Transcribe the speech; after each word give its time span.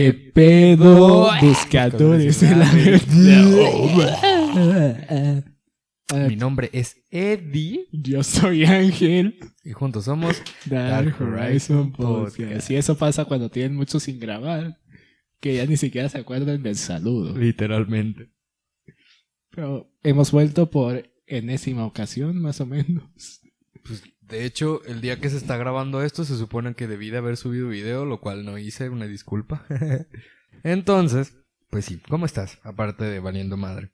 ¿Qué 0.00 0.14
pedo, 0.14 1.28
buscadores 1.42 2.40
de 2.40 2.56
la 2.56 2.72
verdad? 2.72 4.24
Mi 6.26 6.36
nombre 6.36 6.70
es 6.72 7.04
Eddie 7.10 7.86
Yo 7.92 8.22
soy 8.22 8.64
Ángel. 8.64 9.38
y 9.62 9.72
juntos 9.72 10.06
somos 10.06 10.42
Dark 10.64 11.14
Horizon. 11.20 11.92
Podcast. 11.92 12.70
Y 12.70 12.76
eso 12.76 12.96
pasa 12.96 13.26
cuando 13.26 13.50
tienen 13.50 13.76
mucho 13.76 14.00
sin 14.00 14.18
grabar. 14.18 14.80
Que 15.38 15.56
ya 15.56 15.66
ni 15.66 15.76
siquiera 15.76 16.08
se 16.08 16.16
acuerdan 16.16 16.62
del 16.62 16.76
saludo. 16.76 17.36
literalmente. 17.36 18.30
Pero 19.50 19.92
hemos 20.02 20.30
vuelto 20.32 20.70
por 20.70 21.10
enésima 21.26 21.84
ocasión, 21.84 22.40
más 22.40 22.58
o 22.62 22.66
menos. 22.66 23.04
Pues 23.84 24.02
de 24.30 24.44
hecho, 24.44 24.82
el 24.84 25.00
día 25.00 25.20
que 25.20 25.30
se 25.30 25.36
está 25.36 25.56
grabando 25.56 26.02
esto 26.02 26.24
se 26.24 26.36
supone 26.36 26.74
que 26.74 26.86
debí 26.86 27.10
de 27.10 27.18
haber 27.18 27.36
subido 27.36 27.68
video, 27.68 28.04
lo 28.04 28.20
cual 28.20 28.44
no 28.44 28.58
hice, 28.58 28.88
una 28.88 29.06
disculpa. 29.06 29.66
Entonces, 30.62 31.36
pues 31.70 31.84
sí, 31.84 32.00
¿cómo 32.08 32.26
estás? 32.26 32.58
Aparte 32.62 33.04
de 33.04 33.20
valiendo 33.20 33.56
madre. 33.56 33.92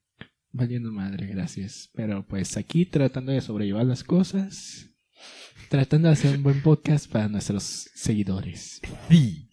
Valiendo 0.53 0.93
madre, 0.93 1.27
gracias. 1.27 1.91
Pero 1.95 2.27
pues 2.27 2.57
aquí 2.57 2.87
tratando 2.87 3.33
de 3.33 3.41
sobrellevar 3.41 3.85
las 3.87 4.05
cosas. 4.05 4.91
Tratando 5.69 6.09
de 6.09 6.15
hacer 6.15 6.37
un 6.37 6.43
buen 6.43 6.63
podcast 6.63 7.11
para 7.11 7.29
nuestros 7.29 7.91
seguidores. 7.95 8.81
Sí. 9.09 9.51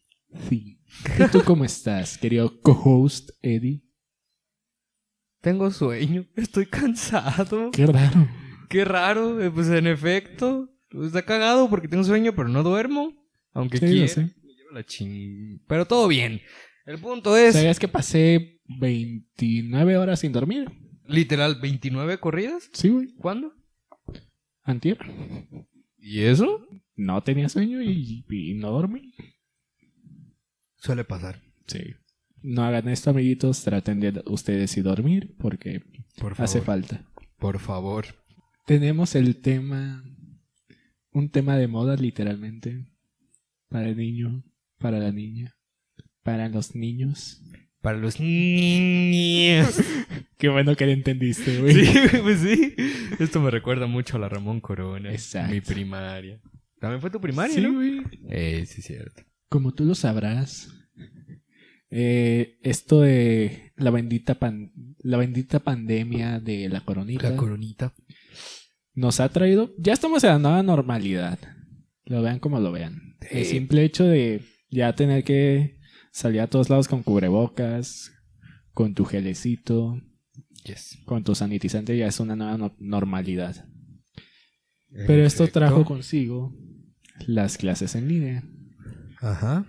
Sí. 0.49 0.79
¿Y 1.19 1.27
tú 1.31 1.43
cómo 1.43 1.65
estás, 1.65 2.17
querido 2.17 2.61
co-host 2.61 3.31
Eddie? 3.41 3.83
Tengo 5.41 5.71
sueño, 5.71 6.25
estoy 6.35 6.65
cansado. 6.65 7.71
Qué 7.71 7.85
raro. 7.85 8.27
Qué 8.69 8.85
raro, 8.85 9.41
eh, 9.41 9.51
pues 9.51 9.67
en 9.69 9.87
efecto, 9.87 10.72
pues, 10.93 11.07
está 11.07 11.23
cagado 11.23 11.69
porque 11.69 11.87
tengo 11.87 12.03
sueño, 12.03 12.33
pero 12.35 12.47
no 12.47 12.63
duermo. 12.63 13.13
Aunque 13.53 13.77
Sí, 13.77 13.85
lo 13.85 13.91
quiera. 13.91 14.07
sé. 14.07 14.21
Me 14.21 14.53
llevo 14.53 14.71
la 14.71 14.83
ching... 14.85 15.59
Pero 15.67 15.85
todo 15.85 16.07
bien. 16.07 16.41
El 16.85 16.99
punto 16.99 17.35
es, 17.37 17.53
¿Sabías 17.53 17.79
que 17.79 17.87
pasé 17.87 18.61
29 18.67 19.97
horas 19.97 20.19
sin 20.21 20.31
dormir? 20.31 20.69
literal, 21.07 21.59
29 21.61 22.17
corridas. 22.19 22.69
Sí, 22.73 22.89
güey. 22.89 23.13
¿Cuándo? 23.15 23.53
Antier. 24.63 24.97
¿Y 25.99 26.21
eso? 26.21 26.65
No 26.95 27.21
tenía 27.23 27.49
sueño 27.49 27.81
y, 27.81 28.25
y 28.29 28.53
no 28.55 28.71
dormí. 28.71 29.13
Suele 30.77 31.03
pasar. 31.03 31.41
Sí. 31.67 31.79
No 32.41 32.63
hagan 32.63 32.87
esto, 32.89 33.09
amiguitos. 33.09 33.63
Traten 33.63 33.99
de 33.99 34.21
ustedes 34.25 34.75
y 34.77 34.81
dormir 34.81 35.35
porque 35.39 35.81
Por 36.17 36.35
favor. 36.35 36.43
hace 36.43 36.61
falta. 36.61 37.05
Por 37.37 37.59
favor. 37.59 38.05
Tenemos 38.65 39.15
el 39.15 39.41
tema, 39.41 40.03
un 41.13 41.29
tema 41.29 41.57
de 41.57 41.67
moda 41.67 41.95
literalmente, 41.95 42.85
para 43.69 43.87
el 43.89 43.97
niño, 43.97 44.43
para 44.79 44.99
la 44.99 45.11
niña, 45.11 45.55
para 46.23 46.49
los 46.49 46.75
niños. 46.75 47.41
Para 47.81 47.97
los 47.97 48.19
niños. 48.19 49.79
Qué 50.37 50.49
bueno 50.49 50.75
que 50.75 50.85
lo 50.85 50.91
entendiste, 50.93 51.59
güey. 51.59 51.85
sí, 51.85 51.93
pues 52.21 52.39
sí. 52.39 52.75
Esto 53.19 53.41
me 53.41 53.51
recuerda 53.51 53.87
mucho 53.87 54.17
a 54.17 54.19
la 54.19 54.29
Ramón 54.29 54.61
Corona. 54.61 55.11
Exacto. 55.11 55.53
Mi 55.53 55.61
primaria. 55.61 56.39
También 56.79 57.01
fue 57.01 57.09
tu 57.09 57.19
primaria, 57.21 57.53
Sí, 57.55 57.61
¿no? 57.61 57.73
güey. 57.73 58.01
Eh, 58.29 58.65
sí, 58.65 58.81
cierto. 58.81 59.23
Como 59.49 59.73
tú 59.73 59.85
lo 59.85 59.95
sabrás, 59.95 60.69
eh, 61.89 62.57
esto 62.63 63.01
de 63.01 63.71
la 63.75 63.91
bendita 63.91 64.35
pan- 64.35 64.71
la 64.99 65.17
bendita 65.17 65.59
pandemia 65.59 66.39
de 66.39 66.69
la 66.69 66.81
coronita 66.81 67.29
La 67.29 67.35
coronita. 67.35 67.93
Nos 68.93 69.19
ha 69.19 69.29
traído, 69.29 69.73
ya 69.77 69.93
estamos 69.93 70.23
en 70.23 70.29
la 70.31 70.39
nueva 70.39 70.63
normalidad. 70.63 71.39
Lo 72.05 72.21
vean 72.21 72.39
como 72.39 72.59
lo 72.59 72.71
vean. 72.71 73.17
El 73.31 73.45
simple 73.45 73.83
hecho 73.83 74.03
de 74.05 74.41
ya 74.69 74.93
tener 74.95 75.23
que 75.23 75.79
salir 76.11 76.41
a 76.41 76.47
todos 76.47 76.69
lados 76.69 76.87
con 76.87 77.03
cubrebocas, 77.03 78.11
con 78.73 78.93
tu 78.93 79.05
gelecito, 79.05 79.99
Yes. 80.65 80.97
con 81.05 81.23
tu 81.23 81.35
sanitizante 81.35 81.97
ya 81.97 82.07
es 82.07 82.19
una 82.19 82.35
nueva 82.35 82.57
no- 82.57 82.75
normalidad. 82.79 83.67
Pero 85.07 85.25
esto 85.25 85.47
trajo 85.47 85.83
consigo 85.85 86.55
las 87.27 87.57
clases 87.57 87.95
en 87.95 88.07
línea. 88.07 88.43
Ajá. 89.19 89.65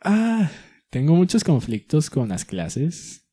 Ah, 0.00 0.50
tengo 0.90 1.14
muchos 1.14 1.42
conflictos 1.44 2.10
con 2.10 2.28
las 2.28 2.44
clases. 2.44 3.26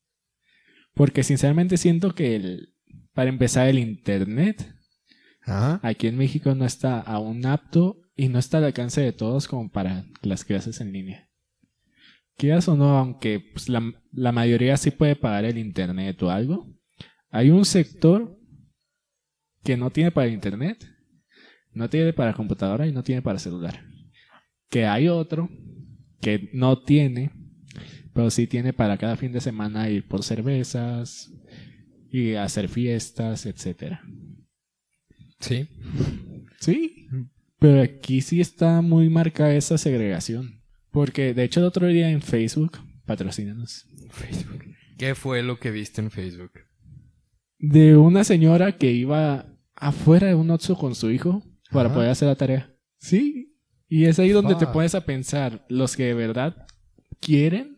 Porque 0.94 1.24
sinceramente 1.24 1.78
siento 1.78 2.14
que 2.16 2.36
el, 2.36 2.73
para 3.14 3.30
empezar 3.30 3.68
el 3.68 3.80
internet 3.80 4.74
Ajá. 5.42 5.80
aquí 5.84 6.08
en 6.08 6.18
México 6.18 6.54
no 6.56 6.66
está 6.66 7.00
aún 7.00 7.46
apto 7.46 8.00
y 8.16 8.30
no 8.30 8.40
está 8.40 8.58
al 8.58 8.66
alcance 8.66 9.02
de 9.02 9.14
todos 9.14 9.48
como 9.48 9.72
para 9.72 10.06
las 10.22 10.46
clases 10.46 10.82
en 10.82 10.92
línea. 10.92 11.30
Quieras 12.38 12.68
o 12.68 12.76
no, 12.76 12.98
aunque 12.98 13.40
pues, 13.40 13.70
la, 13.70 13.94
la 14.12 14.32
mayoría 14.32 14.78
sí 14.78 14.92
puede 14.92 15.16
pagar 15.16 15.46
el 15.46 15.58
internet 15.58 16.22
o 16.24 16.30
algo, 16.30 16.68
hay 17.30 17.50
un 17.50 17.66
sector 17.66 18.38
que 19.64 19.78
no 19.78 19.92
tiene 19.92 20.12
para 20.12 20.28
internet, 20.28 20.86
no 21.72 21.90
tiene 21.90 22.14
para 22.14 22.34
computadora 22.34 22.88
y 22.88 22.92
no 22.92 23.04
tiene 23.04 23.22
para 23.22 23.40
celular. 23.40 23.86
Que 24.70 24.86
hay 24.86 25.08
otro 25.08 25.50
que 26.22 26.50
no 26.54 26.82
tiene, 26.84 27.32
pero 28.14 28.30
sí 28.30 28.48
tiene 28.48 28.74
para 28.74 28.98
cada 28.98 29.16
fin 29.16 29.32
de 29.32 29.42
semana 29.42 29.90
ir 29.90 30.08
por 30.08 30.24
cervezas 30.24 31.32
y 32.14 32.36
hacer 32.36 32.70
fiestas, 32.70 33.46
etcétera. 33.48 34.02
Sí. 35.40 35.68
Sí, 36.60 37.08
pero 37.60 37.82
aquí 37.82 38.22
sí 38.22 38.40
está 38.40 38.82
muy 38.82 39.10
marcada 39.10 39.54
esa 39.54 39.78
segregación. 39.78 40.62
Porque 40.92 41.34
de 41.34 41.44
hecho 41.44 41.60
el 41.60 41.66
otro 41.66 41.88
día 41.88 42.10
en 42.12 42.22
Facebook, 42.22 42.78
patrocínanos, 43.06 43.88
Facebook. 44.12 44.64
¿Qué 44.98 45.16
fue 45.16 45.42
lo 45.42 45.60
que 45.60 45.72
viste 45.72 46.00
en 46.00 46.12
Facebook? 46.12 46.52
de 47.66 47.96
una 47.96 48.26
señora 48.26 48.78
que 48.78 48.92
iba 48.92 49.46
afuera 49.74 50.28
de 50.28 50.36
un 50.36 50.52
Oxxo 50.52 50.78
con 50.78 50.96
su 50.96 51.10
hijo 51.12 51.42
para 51.72 51.88
Ajá. 51.88 51.96
poder 51.96 52.10
hacer 52.10 52.28
la 52.28 52.36
tarea. 52.36 52.76
Sí, 52.98 53.56
y 53.88 54.04
es 54.04 54.20
ahí 54.20 54.32
donde 54.32 54.56
te 54.56 54.68
pones 54.68 54.96
a 54.96 55.06
pensar, 55.06 55.66
los 55.70 55.96
que 55.96 56.04
de 56.04 56.14
verdad 56.14 56.68
quieren, 57.22 57.78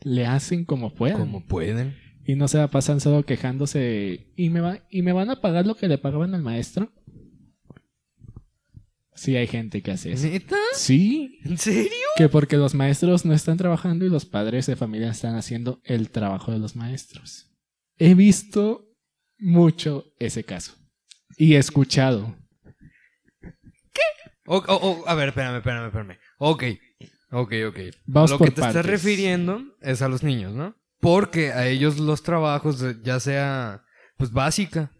le 0.00 0.24
hacen 0.24 0.64
como 0.64 0.94
puedan. 0.94 1.18
Como 1.18 1.46
pueden. 1.46 1.94
Y 2.24 2.34
no 2.36 2.46
se 2.48 2.58
la 2.58 2.68
pasan 2.70 3.00
solo 3.00 3.24
quejándose 3.24 4.32
¿y 4.36 4.50
me, 4.50 4.60
va, 4.60 4.78
¿y 4.90 5.02
me 5.02 5.12
van 5.12 5.30
a 5.30 5.40
pagar 5.40 5.66
lo 5.66 5.74
que 5.76 5.88
le 5.88 5.98
pagaban 5.98 6.34
al 6.34 6.42
maestro? 6.42 6.92
Sí, 9.14 9.36
hay 9.36 9.46
gente 9.46 9.82
que 9.82 9.90
hace 9.92 10.12
eso. 10.12 10.26
¿Neta? 10.26 10.56
Sí, 10.74 11.38
¿En 11.44 11.58
serio? 11.58 11.90
que 12.16 12.28
porque 12.28 12.56
los 12.56 12.74
maestros 12.74 13.24
no 13.24 13.34
están 13.34 13.56
trabajando 13.58 14.04
y 14.06 14.08
los 14.08 14.24
padres 14.24 14.66
de 14.66 14.74
familia 14.76 15.10
están 15.10 15.34
haciendo 15.34 15.80
el 15.84 16.10
trabajo 16.10 16.50
de 16.50 16.58
los 16.58 16.76
maestros. 16.76 17.50
He 17.98 18.14
visto 18.14 18.88
mucho 19.38 20.06
ese 20.18 20.44
caso. 20.44 20.74
Y 21.36 21.54
he 21.54 21.58
escuchado. 21.58 22.36
O- 24.46 25.04
a 25.06 25.14
ver, 25.14 25.28
espérame, 25.28 25.56
espérame, 25.58 25.86
espérame. 25.86 26.18
Ok, 26.38 26.64
ok, 27.30 27.52
ok. 27.68 27.78
Vamos 28.06 28.30
Lo 28.30 28.38
por 28.38 28.48
que 28.48 28.54
te 28.54 28.60
estás 28.60 28.84
refiriendo 28.86 29.62
es 29.80 30.02
a 30.02 30.08
los 30.08 30.22
niños, 30.22 30.52
¿no? 30.52 30.74
Porque 31.02 31.50
a 31.50 31.66
ellos 31.66 31.98
los 31.98 32.22
trabajos, 32.22 33.02
ya 33.02 33.18
sea, 33.18 33.84
pues 34.16 34.30
básica, 34.30 34.92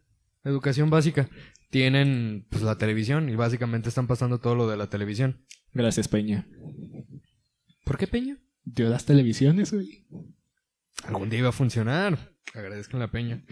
educación 0.42 0.90
básica, 0.90 1.28
tienen 1.70 2.44
pues 2.50 2.64
la 2.64 2.76
televisión 2.76 3.28
y 3.28 3.36
básicamente 3.36 3.88
están 3.88 4.08
pasando 4.08 4.40
todo 4.40 4.56
lo 4.56 4.68
de 4.68 4.76
la 4.76 4.88
televisión. 4.88 5.46
Gracias, 5.72 6.08
Peña. 6.08 6.48
¿Por 7.84 7.98
qué 7.98 8.08
Peña? 8.08 8.36
Dio 8.64 8.88
las 8.88 9.04
televisiones, 9.04 9.72
güey. 9.72 10.04
Algún 11.04 11.30
día 11.30 11.38
iba 11.38 11.50
a 11.50 11.52
funcionar. 11.52 12.18
Agradezcan 12.52 12.98
la 12.98 13.12
Peña. 13.12 13.44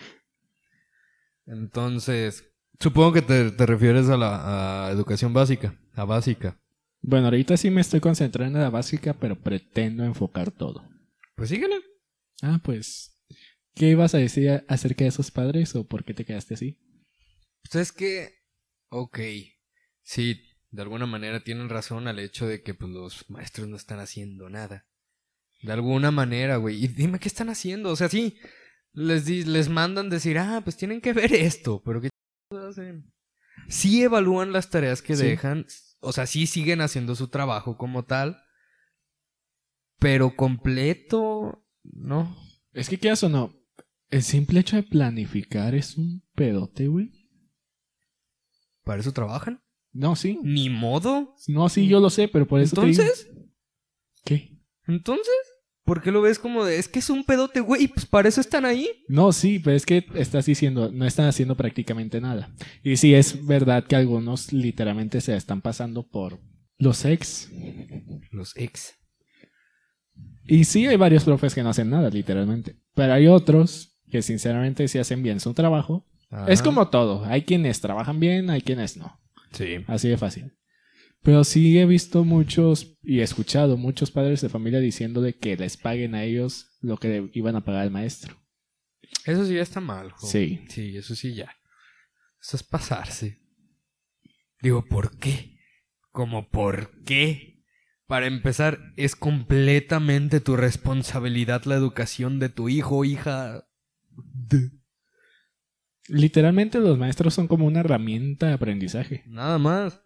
Entonces, 1.47 2.53
supongo 2.81 3.13
que 3.13 3.23
te, 3.23 3.53
te 3.53 3.65
refieres 3.65 4.09
a 4.09 4.17
la 4.17 4.89
a 4.89 4.91
educación 4.91 5.33
básica, 5.33 5.79
a 5.95 6.05
básica. 6.05 6.59
Bueno, 7.01 7.27
ahorita 7.27 7.57
sí 7.57 7.71
me 7.71 7.81
estoy 7.81 8.01
concentrando 8.01 8.59
en 8.59 8.65
la 8.65 8.71
básica, 8.71 9.15
pero 9.15 9.41
pretendo 9.41 10.03
enfocar 10.03 10.51
todo. 10.51 10.85
Pues 11.37 11.49
síguele. 11.49 11.90
Ah, 12.43 12.61
pues. 12.63 13.17
¿Qué 13.75 13.87
ibas 13.91 14.15
a 14.15 14.19
decir 14.19 14.65
acerca 14.69 15.05
de 15.05 15.09
esos 15.09 15.31
padres 15.31 15.75
o 15.75 15.87
por 15.87 16.05
qué 16.05 16.13
te 16.15 16.25
quedaste 16.25 16.55
así? 16.55 16.79
Pues 17.63 17.75
es 17.77 17.93
que, 17.93 18.35
ok, 18.89 19.19
sí, 20.03 20.43
de 20.71 20.83
alguna 20.83 21.07
manera 21.07 21.45
tienen 21.45 21.69
razón 21.69 22.09
al 22.09 22.19
hecho 22.19 22.47
de 22.47 22.63
que 22.63 22.75
pues, 22.75 22.91
los 22.91 23.31
maestros 23.31 23.69
no 23.69 23.77
están 23.77 24.01
haciendo 24.01 24.49
nada. 24.51 24.87
De 25.63 25.73
alguna 25.73 26.11
manera, 26.11 26.57
güey. 26.57 26.83
Y 26.85 26.89
dime 26.89 27.19
qué 27.19 27.29
están 27.29 27.51
haciendo. 27.51 27.91
O 27.91 27.97
sea, 27.97 28.09
sí, 28.09 28.39
les, 28.93 29.27
les 29.47 29.69
mandan 29.69 30.09
decir, 30.11 30.39
ah, 30.39 30.63
pues 30.65 30.77
tienen 30.77 31.01
que 31.01 31.13
ver 31.13 31.33
esto, 31.35 31.83
pero 31.85 32.01
¿qué 32.01 32.09
hacen? 32.69 33.13
Sí 33.69 34.03
evalúan 34.03 34.53
las 34.53 34.71
tareas 34.71 35.03
que 35.03 35.17
Sí. 35.17 35.25
dejan, 35.25 35.67
o 36.01 36.13
sea, 36.13 36.27
sí 36.27 36.47
siguen 36.47 36.81
haciendo 36.81 37.15
su 37.15 37.29
trabajo 37.29 37.77
como 37.77 38.05
tal, 38.05 38.43
pero 39.99 40.35
completo, 40.35 41.65
no. 41.83 42.37
Es 42.73 42.89
que 42.89 42.99
quieras 42.99 43.23
o 43.25 43.29
no, 43.29 43.53
el 44.11 44.23
simple 44.23 44.61
hecho 44.61 44.77
de 44.77 44.83
planificar 44.83 45.75
es 45.75 45.97
un 45.97 46.23
pedote, 46.35 46.89
güey. 46.89 47.11
¿Para 48.85 49.01
eso 49.01 49.13
trabajan? 49.13 49.61
No, 49.93 50.17
sí. 50.17 50.39
Ni 50.43 50.69
modo. 50.71 51.35
No, 51.49 51.69
sí, 51.69 51.87
yo 51.89 52.01
lo 52.01 52.11
sé, 52.11 52.29
pero 52.29 52.47
por 52.47 52.61
eso 52.61 52.77
te 52.77 52.87
digo- 52.87 53.03
Entonces, 53.03 53.29
¿Qué? 54.25 54.59
Entonces, 54.87 55.35
¿por 55.85 56.03
qué 56.03 56.11
lo 56.13 56.21
ves 56.23 56.39
como 56.39 56.65
de, 56.65 56.79
es 56.79 56.89
que 56.89 56.99
es 56.99 57.11
un 57.11 57.25
pedote, 57.25 57.61
güey? 57.61 57.89
Pues 57.89 58.07
para 58.07 58.29
eso 58.29 58.41
están 58.41 58.65
ahí. 58.65 58.89
No, 59.09 59.33
sí, 59.33 59.59
pero 59.59 59.77
es 59.77 59.87
que 59.87 60.07
estás 60.15 60.47
diciendo, 60.47 60.91
no 60.93 61.07
están 61.07 61.27
haciendo 61.27 61.57
prácticamente 61.57 62.21
nada. 62.21 62.55
Y 62.83 62.97
sí, 62.97 63.15
es 63.15 63.45
verdad 63.47 63.85
que 63.85 63.97
algunos 63.97 64.53
literalmente 64.53 65.21
se 65.21 65.35
están 65.37 65.61
pasando 65.63 66.07
por 66.07 66.41
los 66.79 67.05
ex. 67.05 67.51
Los 68.31 68.57
ex. 68.57 68.95
Y 70.51 70.65
sí, 70.65 70.85
hay 70.87 70.97
varios 70.97 71.23
profes 71.23 71.55
que 71.55 71.63
no 71.63 71.69
hacen 71.69 71.91
nada, 71.91 72.11
literalmente. 72.11 72.77
Pero 72.95 73.13
hay 73.13 73.29
otros 73.29 73.97
que 74.11 74.21
sinceramente 74.21 74.89
sí 74.89 74.99
hacen 74.99 75.23
bien 75.23 75.39
su 75.39 75.55
trabajo. 75.55 76.05
Es 76.49 76.61
como 76.61 76.89
todo, 76.89 77.25
hay 77.25 77.43
quienes 77.43 77.81
trabajan 77.81 78.19
bien, 78.19 78.51
hay 78.51 78.61
quienes 78.61 78.97
no. 78.97 79.21
Sí. 79.53 79.85
Así 79.87 80.09
de 80.09 80.17
fácil. 80.17 80.53
Pero 81.23 81.45
sí 81.45 81.79
he 81.79 81.87
visto 81.87 82.25
muchos 82.25 82.99
y 83.03 83.21
he 83.21 83.23
escuchado 83.23 83.77
muchos 83.77 84.11
padres 84.11 84.41
de 84.41 84.49
familia 84.49 84.81
diciendo 84.81 85.21
de 85.21 85.37
que 85.37 85.57
les 85.57 85.77
paguen 85.77 86.17
a 86.17 86.25
ellos 86.25 86.71
lo 86.81 86.97
que 86.97 87.31
iban 87.33 87.55
a 87.55 87.65
pagar 87.65 87.83
al 87.83 87.91
maestro. 87.93 88.37
Eso 89.27 89.45
sí 89.45 89.55
ya 89.55 89.63
está 89.63 89.81
mal. 89.81 90.11
jo. 90.13 90.27
Sí. 90.27 90.65
Sí, 90.69 90.97
eso 90.97 91.15
sí 91.15 91.35
ya. 91.35 91.55
Eso 92.41 92.57
es 92.57 92.63
pasarse. 92.65 93.41
Digo, 94.61 94.85
¿por 94.85 95.17
qué? 95.17 95.59
Como, 96.11 96.49
¿por 96.49 97.03
qué? 97.05 97.50
Para 98.11 98.27
empezar, 98.27 98.81
es 98.97 99.15
completamente 99.15 100.41
tu 100.41 100.57
responsabilidad 100.57 101.63
la 101.65 101.77
educación 101.77 102.41
de 102.41 102.49
tu 102.49 102.69
hijo 102.69 102.97
o 102.99 103.05
hija. 103.05 103.65
De- 104.49 104.73
Literalmente 106.09 106.81
los 106.81 106.99
maestros 106.99 107.35
son 107.35 107.47
como 107.47 107.67
una 107.67 107.81
herramienta 107.81 108.49
de 108.49 108.55
aprendizaje. 108.55 109.23
Nada 109.29 109.59
más. 109.59 110.03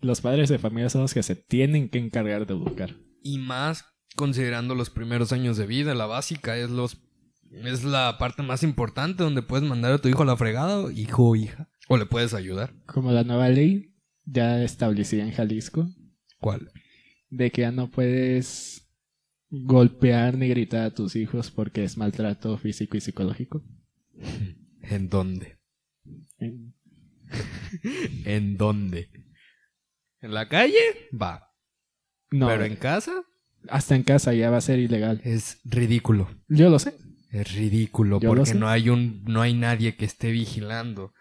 Los 0.00 0.20
padres 0.20 0.48
de 0.48 0.60
familia 0.60 0.88
son 0.88 1.02
los 1.02 1.14
que 1.14 1.24
se 1.24 1.34
tienen 1.34 1.88
que 1.88 1.98
encargar 1.98 2.46
de 2.46 2.54
educar. 2.54 2.94
Y 3.24 3.38
más 3.38 3.84
considerando 4.14 4.76
los 4.76 4.88
primeros 4.90 5.32
años 5.32 5.56
de 5.56 5.66
vida, 5.66 5.96
la 5.96 6.06
básica 6.06 6.56
es 6.56 6.70
los 6.70 7.02
es 7.50 7.82
la 7.82 8.18
parte 8.18 8.44
más 8.44 8.62
importante 8.62 9.24
donde 9.24 9.42
puedes 9.42 9.68
mandar 9.68 9.92
a 9.92 9.98
tu 9.98 10.08
hijo 10.08 10.22
a 10.22 10.26
la 10.26 10.36
fregada, 10.36 10.92
hijo 10.92 11.30
o 11.30 11.34
hija, 11.34 11.68
o 11.88 11.96
le 11.96 12.06
puedes 12.06 12.34
ayudar. 12.34 12.72
Como 12.86 13.10
la 13.10 13.24
nueva 13.24 13.48
ley 13.48 13.96
ya 14.24 14.62
establecida 14.62 15.24
en 15.24 15.32
Jalisco, 15.32 15.88
¿Cuál? 16.38 16.70
De 17.28 17.50
que 17.50 17.62
ya 17.62 17.72
no 17.72 17.90
puedes 17.90 18.88
golpear 19.50 20.36
ni 20.36 20.48
gritar 20.48 20.86
a 20.86 20.94
tus 20.94 21.16
hijos 21.16 21.50
porque 21.50 21.84
es 21.84 21.96
maltrato 21.96 22.56
físico 22.58 22.96
y 22.96 23.00
psicológico. 23.00 23.62
¿En 24.82 25.08
dónde? 25.08 25.58
¿En 28.24 28.56
dónde? 28.56 29.10
¿En 30.20 30.34
la 30.34 30.48
calle? 30.48 30.78
Va. 31.12 31.52
No, 32.30 32.48
Pero 32.48 32.64
en 32.64 32.76
casa 32.76 33.24
hasta 33.68 33.96
en 33.96 34.02
casa 34.02 34.32
ya 34.32 34.50
va 34.50 34.58
a 34.58 34.62
ser 34.62 34.78
ilegal. 34.78 35.20
es 35.24 35.60
ridículo. 35.64 36.28
Yo 36.48 36.70
lo 36.70 36.78
sé. 36.78 36.94
Es 37.30 37.54
ridículo 37.54 38.20
Yo 38.20 38.28
porque 38.28 38.54
no 38.54 38.68
hay 38.68 38.88
un 38.88 39.24
no 39.24 39.42
hay 39.42 39.54
nadie 39.54 39.96
que 39.96 40.04
esté 40.04 40.30
vigilando. 40.30 41.12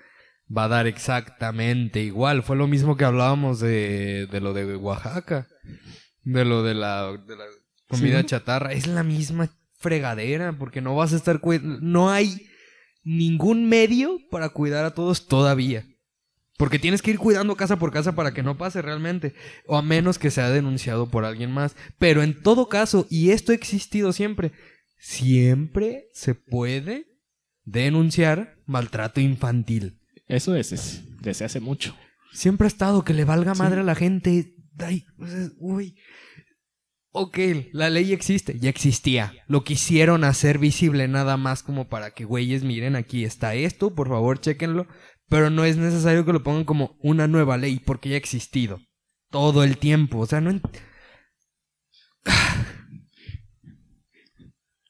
Va 0.55 0.65
a 0.65 0.69
dar 0.69 0.87
exactamente 0.87 2.01
igual. 2.01 2.43
Fue 2.43 2.55
lo 2.55 2.67
mismo 2.67 2.97
que 2.97 3.05
hablábamos 3.05 3.59
de, 3.59 4.27
de 4.27 4.41
lo 4.41 4.53
de 4.53 4.75
Oaxaca. 4.75 5.47
De 6.23 6.43
lo 6.45 6.63
de 6.63 6.73
la, 6.73 7.11
de 7.17 7.35
la 7.35 7.45
comida 7.87 8.19
Sí. 8.21 8.25
chatarra. 8.27 8.73
Es 8.73 8.87
la 8.87 9.03
misma 9.03 9.49
fregadera 9.77 10.57
porque 10.57 10.81
no 10.81 10.95
vas 10.95 11.13
a 11.13 11.17
estar... 11.17 11.39
No 11.61 12.09
hay 12.11 12.47
ningún 13.03 13.69
medio 13.69 14.17
para 14.31 14.49
cuidar 14.49 14.85
a 14.85 14.93
todos 14.95 15.27
todavía. 15.27 15.85
Porque 16.57 16.79
tienes 16.79 17.01
que 17.01 17.11
ir 17.11 17.19
cuidando 17.19 17.55
casa 17.57 17.77
por 17.77 17.91
casa 17.91 18.15
para 18.15 18.33
que 18.33 18.41
no 18.41 18.57
pase 18.57 18.81
realmente. 18.81 19.35
O 19.67 19.77
a 19.77 19.81
menos 19.81 20.17
que 20.17 20.31
sea 20.31 20.49
denunciado 20.49 21.09
por 21.09 21.25
alguien 21.25 21.51
más. 21.51 21.75
Pero 21.99 22.23
en 22.23 22.41
todo 22.41 22.69
caso, 22.69 23.05
y 23.09 23.31
esto 23.31 23.51
ha 23.51 23.55
existido 23.55 24.13
siempre, 24.13 24.53
siempre 24.97 26.05
se 26.13 26.33
puede 26.33 27.07
denunciar 27.65 28.55
maltrato 28.65 29.19
infantil. 29.21 29.99
Eso 30.27 30.55
es, 30.55 30.71
es 30.71 31.03
desde 31.21 31.45
hace 31.45 31.59
mucho. 31.59 31.95
Siempre 32.33 32.65
ha 32.65 32.67
estado 32.69 33.03
que 33.03 33.13
le 33.13 33.25
valga 33.25 33.53
Sí. 33.53 33.59
madre 33.61 33.81
a 33.81 33.83
la 33.83 33.95
gente. 33.95 34.54
Ay, 34.79 35.05
o 35.17 35.27
sea, 35.27 35.49
uy. 35.57 35.95
Ok, 37.17 37.37
la 37.71 37.89
ley 37.89 38.11
existe, 38.11 38.59
ya 38.59 38.69
existía. 38.69 39.33
Lo 39.47 39.63
quisieron 39.63 40.25
hacer 40.25 40.59
visible 40.59 41.07
nada 41.07 41.37
más 41.37 41.63
como 41.63 41.87
para 41.87 42.11
que 42.11 42.25
güeyes 42.25 42.63
miren 42.63 42.97
aquí 42.97 43.23
está 43.23 43.55
esto, 43.55 43.95
por 43.95 44.09
favor 44.09 44.39
chequenlo. 44.39 44.87
Pero 45.27 45.49
no 45.49 45.63
es 45.65 45.77
necesario 45.77 46.25
que 46.25 46.33
lo 46.33 46.43
pongan 46.43 46.65
como 46.65 46.97
una 47.01 47.27
nueva 47.27 47.57
ley 47.57 47.79
porque 47.79 48.09
ya 48.09 48.15
ha 48.15 48.17
existido. 48.19 48.79
Todo 49.31 49.63
el 49.63 49.77
tiempo. 49.77 50.19
O 50.19 50.25
sea, 50.25 50.41
no... 50.41 50.51
ent- 50.51 50.69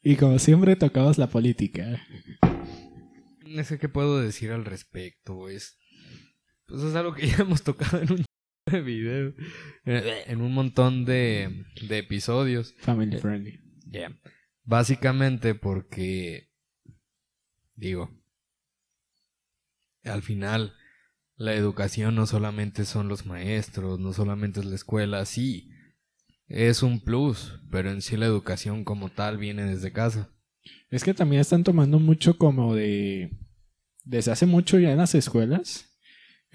Y 0.02 0.16
como 0.16 0.38
siempre 0.38 0.76
tocamos 0.76 1.18
la 1.18 1.28
política. 1.28 2.00
No 3.46 3.64
sé 3.64 3.78
qué 3.78 3.88
puedo 3.88 4.20
decir 4.20 4.52
al 4.52 4.64
respecto. 4.64 5.48
Es, 5.48 5.78
pues 6.66 6.82
es 6.82 6.94
algo 6.94 7.14
que 7.14 7.28
ya 7.28 7.36
hemos 7.38 7.62
tocado 7.62 8.00
en 8.02 8.12
un 8.12 8.24
video. 8.84 9.34
En 9.84 10.40
un 10.40 10.52
montón 10.52 11.04
de, 11.04 11.64
de 11.88 11.98
episodios. 11.98 12.74
Family 12.78 13.18
friendly. 13.18 13.60
Ya. 13.86 14.18
Básicamente 14.64 15.54
porque. 15.54 16.50
Digo. 17.74 18.10
Al 20.04 20.22
final. 20.22 20.74
La 21.38 21.54
educación 21.54 22.14
no 22.14 22.26
solamente 22.26 22.86
son 22.86 23.08
los 23.08 23.26
maestros, 23.26 24.00
no 24.00 24.14
solamente 24.14 24.60
es 24.60 24.66
la 24.66 24.74
escuela, 24.74 25.26
sí. 25.26 25.70
Es 26.48 26.82
un 26.82 27.00
plus, 27.00 27.60
pero 27.70 27.90
en 27.90 28.00
sí 28.00 28.16
la 28.16 28.24
educación 28.24 28.84
como 28.84 29.10
tal 29.10 29.36
viene 29.36 29.64
desde 29.64 29.92
casa. 29.92 30.30
Es 30.88 31.04
que 31.04 31.12
también 31.12 31.40
están 31.40 31.62
tomando 31.62 31.98
mucho 31.98 32.38
como 32.38 32.74
de... 32.74 33.36
Desde 34.02 34.32
hace 34.32 34.46
mucho 34.46 34.78
ya 34.78 34.92
en 34.92 34.98
las 34.98 35.14
escuelas. 35.14 35.95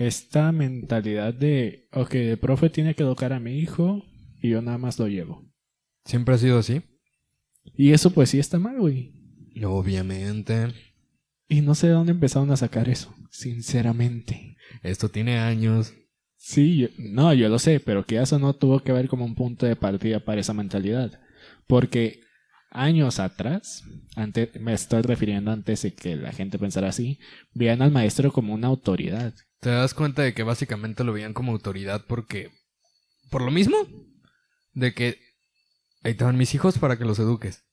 Esta 0.02 0.52
mentalidad 0.52 1.32
de, 1.34 1.88
ok, 1.94 2.14
el 2.16 2.38
profe 2.40 2.70
tiene 2.70 2.96
que 2.96 3.04
educar 3.04 3.34
a 3.34 3.40
mi 3.40 3.60
hijo 3.60 4.04
y 4.42 4.50
yo 4.50 4.62
nada 4.62 4.78
más 4.80 4.98
lo 4.98 5.08
llevo. 5.08 5.46
¿Siempre 6.06 6.34
ha 6.34 6.38
sido 6.40 6.58
así? 6.58 6.82
Y 7.78 7.92
eso 7.92 8.10
pues 8.12 8.32
sí 8.32 8.40
está 8.40 8.58
mal, 8.58 8.80
güey. 8.80 9.14
Obviamente. 9.64 10.74
Y 11.48 11.62
no 11.62 11.76
sé 11.76 11.88
de 11.88 11.94
dónde 11.94 12.14
empezaron 12.14 12.50
a 12.50 12.58
sacar 12.58 12.90
eso, 12.90 13.14
sinceramente. 13.30 14.58
Esto 14.82 15.10
tiene 15.10 15.38
años. 15.38 15.94
Sí, 16.36 16.78
yo- 16.78 16.88
no, 16.98 17.34
yo 17.36 17.48
lo 17.50 17.60
sé, 17.60 17.80
pero 17.80 18.04
que 18.06 18.20
eso 18.20 18.40
no 18.40 18.54
tuvo 18.56 18.80
que 18.80 18.92
ver 18.94 19.08
como 19.08 19.26
un 19.26 19.36
punto 19.36 19.68
de 19.68 19.76
partida 19.76 20.20
para 20.20 20.42
esa 20.42 20.54
mentalidad. 20.56 21.22
Porque 21.68 22.22
años 22.72 23.20
atrás, 23.20 23.84
antes, 24.16 24.60
me 24.60 24.74
estoy 24.74 25.04
refiriendo 25.04 25.52
antes 25.52 25.84
de 25.84 25.94
que 25.94 26.16
la 26.16 26.32
gente 26.32 26.58
pensara 26.58 26.90
así, 26.90 27.20
veían 27.54 27.84
al 27.84 27.92
maestro 27.92 28.32
como 28.32 28.56
una 28.56 28.68
autoridad. 28.68 29.36
Te 29.62 29.70
das 29.70 29.94
cuenta 29.94 30.24
de 30.24 30.34
que 30.34 30.44
básicamente 30.44 31.04
lo 31.04 31.14
veían 31.14 31.34
como 31.34 31.52
autoridad 31.54 32.04
porque... 32.08 32.50
Por 33.30 33.44
lo 33.44 33.52
mismo. 33.52 33.78
De 34.74 34.94
que... 34.94 35.18
Ahí 36.04 36.16
te 36.16 36.24
van 36.24 36.38
mis 36.38 36.54
hijos 36.56 36.78
para 36.80 36.98
que 36.98 37.06
los 37.06 37.20
eduques. 37.20 37.64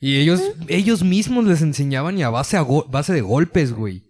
Y 0.00 0.16
ellos, 0.16 0.40
ellos 0.68 1.02
mismos 1.02 1.44
les 1.44 1.62
enseñaban 1.62 2.18
y 2.18 2.22
a 2.22 2.30
base, 2.30 2.56
a 2.56 2.62
go- 2.62 2.86
base 2.88 3.12
de 3.12 3.20
golpes, 3.20 3.72
güey. 3.72 4.02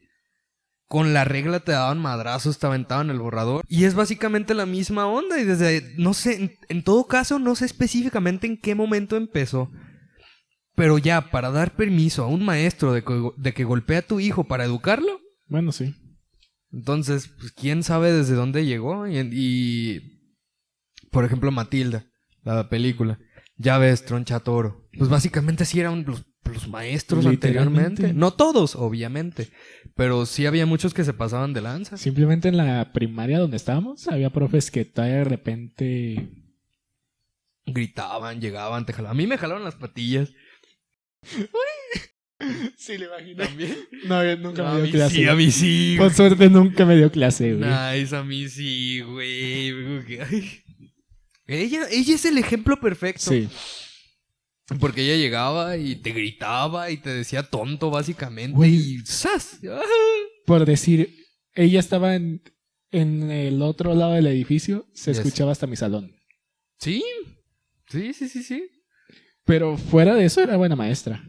Con 0.86 1.12
la 1.12 1.24
regla 1.24 1.60
te 1.60 1.72
daban 1.72 1.98
madrazos, 1.98 2.58
te 2.58 2.66
aventaban 2.66 3.10
el 3.10 3.18
borrador. 3.18 3.64
Y 3.68 3.84
es 3.84 3.94
básicamente 3.94 4.54
la 4.54 4.66
misma 4.66 5.06
onda. 5.06 5.40
Y 5.40 5.44
desde, 5.44 5.94
no 5.96 6.14
sé, 6.14 6.36
en, 6.36 6.56
en 6.68 6.84
todo 6.84 7.06
caso, 7.08 7.38
no 7.40 7.56
sé 7.56 7.64
específicamente 7.64 8.46
en 8.46 8.56
qué 8.60 8.74
momento 8.76 9.16
empezó. 9.16 9.70
Pero 10.76 10.98
ya, 10.98 11.30
para 11.30 11.50
dar 11.50 11.74
permiso 11.74 12.22
a 12.22 12.28
un 12.28 12.44
maestro 12.44 12.92
de 12.92 13.02
que, 13.02 13.30
de 13.36 13.52
que 13.52 13.64
golpee 13.64 13.96
a 13.98 14.06
tu 14.06 14.20
hijo 14.20 14.44
para 14.44 14.64
educarlo, 14.64 15.20
Bueno, 15.46 15.72
sí. 15.72 15.94
Entonces, 16.74 17.28
pues 17.28 17.52
quién 17.52 17.82
sabe 17.82 18.12
desde 18.12 18.34
dónde 18.34 18.66
llegó. 18.66 19.06
Y, 19.06 19.18
y, 19.18 20.20
por 21.10 21.24
ejemplo, 21.24 21.52
Matilda, 21.52 22.06
la 22.42 22.68
película. 22.68 23.18
Ya 23.56 23.78
ves, 23.78 24.04
Troncha 24.04 24.40
Toro. 24.40 24.88
Pues 24.98 25.08
básicamente 25.08 25.62
así 25.62 25.78
eran 25.78 26.04
los, 26.04 26.24
los 26.44 26.68
maestros 26.68 27.24
anteriormente. 27.26 28.12
No 28.12 28.32
todos, 28.32 28.74
obviamente. 28.74 29.50
Pero 29.94 30.26
sí 30.26 30.46
había 30.46 30.66
muchos 30.66 30.92
que 30.92 31.04
se 31.04 31.12
pasaban 31.12 31.52
de 31.52 31.60
lanza. 31.60 31.96
Simplemente 31.96 32.48
en 32.48 32.56
la 32.56 32.92
primaria 32.92 33.38
donde 33.38 33.56
estábamos, 33.56 34.08
había 34.08 34.30
profes 34.30 34.70
que 34.70 34.84
todavía 34.84 35.18
de 35.18 35.24
repente... 35.24 36.30
Gritaban, 37.66 38.40
llegaban, 38.40 38.84
te 38.84 38.92
jalaban. 38.92 39.16
A 39.16 39.18
mí 39.18 39.26
me 39.26 39.38
jalaron 39.38 39.64
las 39.64 39.76
patillas. 39.76 40.32
Sí, 42.76 42.98
le 42.98 43.06
imagino. 43.06 43.44
¿También? 43.44 43.76
No, 44.06 44.24
yo 44.24 44.36
nunca 44.36 44.64
me 44.74 44.80
mí 44.82 44.82
dio 44.88 44.92
clase. 44.92 45.14
sí, 45.14 45.26
a 45.28 45.34
mí 45.34 45.50
sí. 45.50 45.94
Por 45.98 46.12
suerte 46.12 46.50
nunca 46.50 46.84
me 46.84 46.96
dio 46.96 47.10
clase, 47.10 47.54
güey. 47.54 47.70
Nice, 47.70 48.14
a 48.16 48.22
mí 48.22 48.48
sí, 48.48 49.00
güey. 49.00 49.70
Ella, 51.46 51.82
ella 51.90 52.14
es 52.14 52.24
el 52.24 52.38
ejemplo 52.38 52.78
perfecto. 52.80 53.30
Sí. 53.30 53.48
Porque 54.80 55.02
ella 55.02 55.16
llegaba 55.16 55.76
y 55.76 55.96
te 55.96 56.10
gritaba 56.12 56.90
y 56.90 56.96
te 56.96 57.10
decía 57.10 57.42
tonto, 57.42 57.90
básicamente. 57.90 58.56
Güey. 58.56 58.74
Y 58.74 58.98
¡zas! 59.06 59.60
Por 60.46 60.64
decir, 60.64 61.14
ella 61.54 61.80
estaba 61.80 62.14
en, 62.14 62.42
en 62.90 63.30
el 63.30 63.60
otro 63.62 63.94
lado 63.94 64.14
del 64.14 64.26
edificio, 64.26 64.86
se 64.94 65.10
Yes. 65.12 65.18
escuchaba 65.18 65.52
hasta 65.52 65.66
mi 65.66 65.76
salón. 65.76 66.14
Sí, 66.78 67.02
Sí, 67.90 68.12
sí, 68.14 68.28
sí, 68.28 68.42
sí. 68.42 68.66
Pero 69.44 69.76
fuera 69.76 70.14
de 70.14 70.24
eso 70.24 70.40
era 70.40 70.56
buena 70.56 70.74
maestra. 70.74 71.22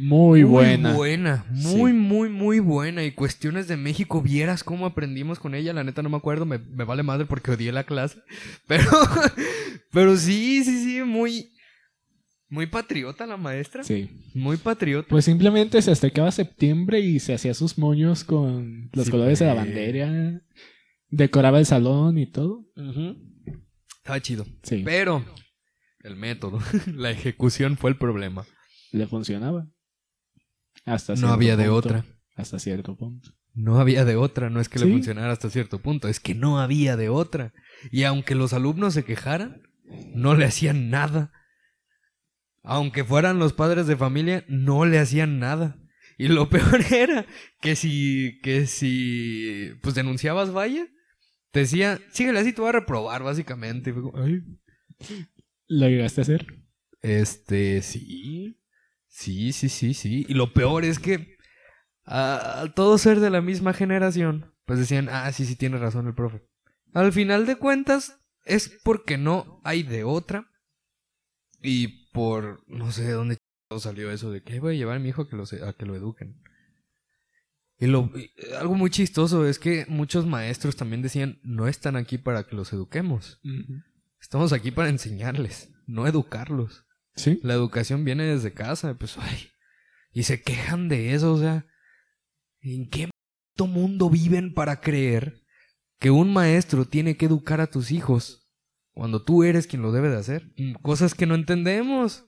Muy, 0.00 0.44
buena. 0.44 0.90
Muy 0.90 0.96
buena, 0.96 1.44
muy, 1.50 1.92
muy, 1.92 2.28
muy 2.28 2.60
buena. 2.60 3.04
Y 3.04 3.10
cuestiones 3.10 3.66
de 3.66 3.76
México, 3.76 4.22
vieras 4.22 4.62
cómo 4.62 4.86
aprendimos 4.86 5.40
con 5.40 5.56
ella. 5.56 5.72
La 5.72 5.82
neta 5.82 6.02
no 6.02 6.08
me 6.08 6.16
acuerdo, 6.16 6.46
me, 6.46 6.58
me 6.58 6.84
vale 6.84 7.02
madre 7.02 7.26
porque 7.26 7.50
odié 7.50 7.72
la 7.72 7.82
clase. 7.82 8.20
Pero, 8.68 8.88
pero 9.90 10.16
sí, 10.16 10.62
sí, 10.62 10.84
sí, 10.84 11.02
muy, 11.02 11.50
muy 12.48 12.66
patriota 12.66 13.26
la 13.26 13.36
maestra. 13.36 13.82
Sí. 13.82 14.08
Muy 14.34 14.56
patriota. 14.56 15.08
Pues 15.08 15.24
simplemente 15.24 15.82
se 15.82 15.90
acercaba 15.90 16.30
septiembre 16.30 17.00
y 17.00 17.18
se 17.18 17.34
hacía 17.34 17.52
sus 17.54 17.76
moños 17.76 18.22
con 18.22 18.90
los 18.92 19.06
Sí, 19.06 19.10
colores 19.10 19.40
de 19.40 19.46
la 19.46 19.54
bandera. 19.54 20.40
Decoraba 21.08 21.58
el 21.58 21.66
salón 21.66 22.18
y 22.18 22.30
todo. 22.30 22.64
Estaba 23.96 24.20
chido. 24.20 24.46
Sí. 24.62 24.82
Pero 24.84 25.24
el 26.04 26.14
método, 26.14 26.60
la 26.94 27.10
ejecución 27.10 27.76
fue 27.76 27.90
el 27.90 27.96
problema. 27.96 28.46
Le 28.92 29.08
funcionaba. 29.08 29.66
Hasta 30.88 31.14
No 31.16 31.28
había 31.28 31.56
de 31.56 31.68
otra. 31.68 32.04
Hasta 32.34 32.58
cierto 32.58 32.96
punto. 32.96 33.30
No 33.54 33.80
había 33.80 34.04
de 34.04 34.14
otra, 34.16 34.50
no 34.50 34.60
es 34.60 34.68
que 34.68 34.78
le 34.78 34.86
funcionara 34.92 35.32
hasta 35.32 35.50
cierto 35.50 35.80
punto, 35.80 36.06
es 36.06 36.20
que 36.20 36.34
no 36.34 36.60
había 36.60 36.96
de 36.96 37.08
otra. 37.08 37.52
Y 37.90 38.04
aunque 38.04 38.34
los 38.36 38.52
alumnos 38.52 38.94
se 38.94 39.04
quejaran, 39.04 39.62
no 40.14 40.34
le 40.36 40.44
hacían 40.44 40.90
nada. 40.90 41.32
Aunque 42.62 43.02
fueran 43.04 43.38
los 43.38 43.52
padres 43.54 43.86
de 43.86 43.96
familia, 43.96 44.44
no 44.48 44.84
le 44.84 44.98
hacían 44.98 45.38
nada. 45.40 45.76
Y 46.18 46.28
lo 46.28 46.48
peor 46.50 46.80
era 46.92 47.26
que 47.60 47.74
si, 47.74 48.38
que 48.42 48.66
si, 48.66 49.72
pues 49.82 49.94
denunciabas 49.94 50.52
vaya, 50.52 50.86
te 51.50 51.60
decía, 51.60 51.98
síguele 52.12 52.40
así, 52.40 52.52
te 52.52 52.60
voy 52.60 52.68
a 52.68 52.72
reprobar, 52.72 53.22
básicamente. 53.22 53.90
Y 53.90 53.92
fue 53.94 54.02
como, 54.02 54.22
"Ay". 54.22 54.42
¿Lo 55.66 55.88
llegaste 55.88 56.20
a 56.20 56.22
hacer? 56.22 56.58
Este, 57.02 57.82
sí. 57.82 58.57
Sí, 59.18 59.52
sí, 59.52 59.68
sí, 59.68 59.94
sí. 59.94 60.24
Y 60.28 60.34
lo 60.34 60.52
peor 60.52 60.84
es 60.84 61.00
que 61.00 61.36
al 62.04 62.72
todos 62.74 63.00
ser 63.00 63.18
de 63.18 63.30
la 63.30 63.40
misma 63.40 63.72
generación, 63.72 64.54
pues 64.64 64.78
decían, 64.78 65.08
ah, 65.10 65.32
sí, 65.32 65.44
sí, 65.44 65.56
tiene 65.56 65.76
razón 65.76 66.06
el 66.06 66.14
profe. 66.14 66.46
Al 66.94 67.12
final 67.12 67.44
de 67.44 67.56
cuentas, 67.56 68.20
es 68.44 68.78
porque 68.84 69.18
no 69.18 69.60
hay 69.64 69.82
de 69.82 70.04
otra. 70.04 70.48
Y 71.60 72.08
por, 72.12 72.62
no 72.68 72.92
sé 72.92 73.02
de 73.02 73.12
dónde 73.12 73.38
salió 73.80 74.12
eso 74.12 74.30
de 74.30 74.44
que 74.44 74.52
"Ay, 74.52 74.58
voy 74.60 74.76
a 74.76 74.78
llevar 74.78 74.96
a 74.96 75.00
mi 75.00 75.08
hijo 75.08 75.22
a 75.22 75.28
que 75.28 75.34
lo, 75.34 75.42
a 75.42 75.72
que 75.72 75.84
lo 75.84 75.96
eduquen. 75.96 76.40
Y 77.80 77.88
lo, 77.88 78.12
y 78.14 78.30
algo 78.54 78.76
muy 78.76 78.90
chistoso 78.90 79.48
es 79.48 79.58
que 79.58 79.84
muchos 79.88 80.26
maestros 80.26 80.76
también 80.76 81.02
decían, 81.02 81.40
no 81.42 81.66
están 81.66 81.96
aquí 81.96 82.18
para 82.18 82.44
que 82.44 82.54
los 82.54 82.72
eduquemos. 82.72 83.40
Estamos 84.20 84.52
aquí 84.52 84.70
para 84.70 84.90
enseñarles, 84.90 85.72
no 85.88 86.06
educarlos. 86.06 86.84
Sí. 87.18 87.40
La 87.42 87.54
educación 87.54 88.04
viene 88.04 88.24
desde 88.24 88.52
casa, 88.52 88.94
pues, 88.94 89.16
ay. 89.18 89.48
Y 90.12 90.22
se 90.22 90.40
quejan 90.42 90.88
de 90.88 91.14
eso, 91.14 91.32
o 91.32 91.38
sea. 91.38 91.66
¿En 92.60 92.88
qué 92.88 93.08
mundo 93.66 94.08
viven 94.08 94.54
para 94.54 94.80
creer 94.80 95.42
que 95.98 96.10
un 96.10 96.32
maestro 96.32 96.84
tiene 96.84 97.16
que 97.16 97.26
educar 97.26 97.60
a 97.60 97.66
tus 97.66 97.90
hijos 97.90 98.48
cuando 98.92 99.22
tú 99.24 99.42
eres 99.42 99.66
quien 99.66 99.82
lo 99.82 99.92
debe 99.92 100.08
de 100.08 100.16
hacer? 100.16 100.52
Mm, 100.56 100.74
Cosas 100.74 101.14
que 101.14 101.26
no 101.26 101.34
entendemos. 101.34 102.24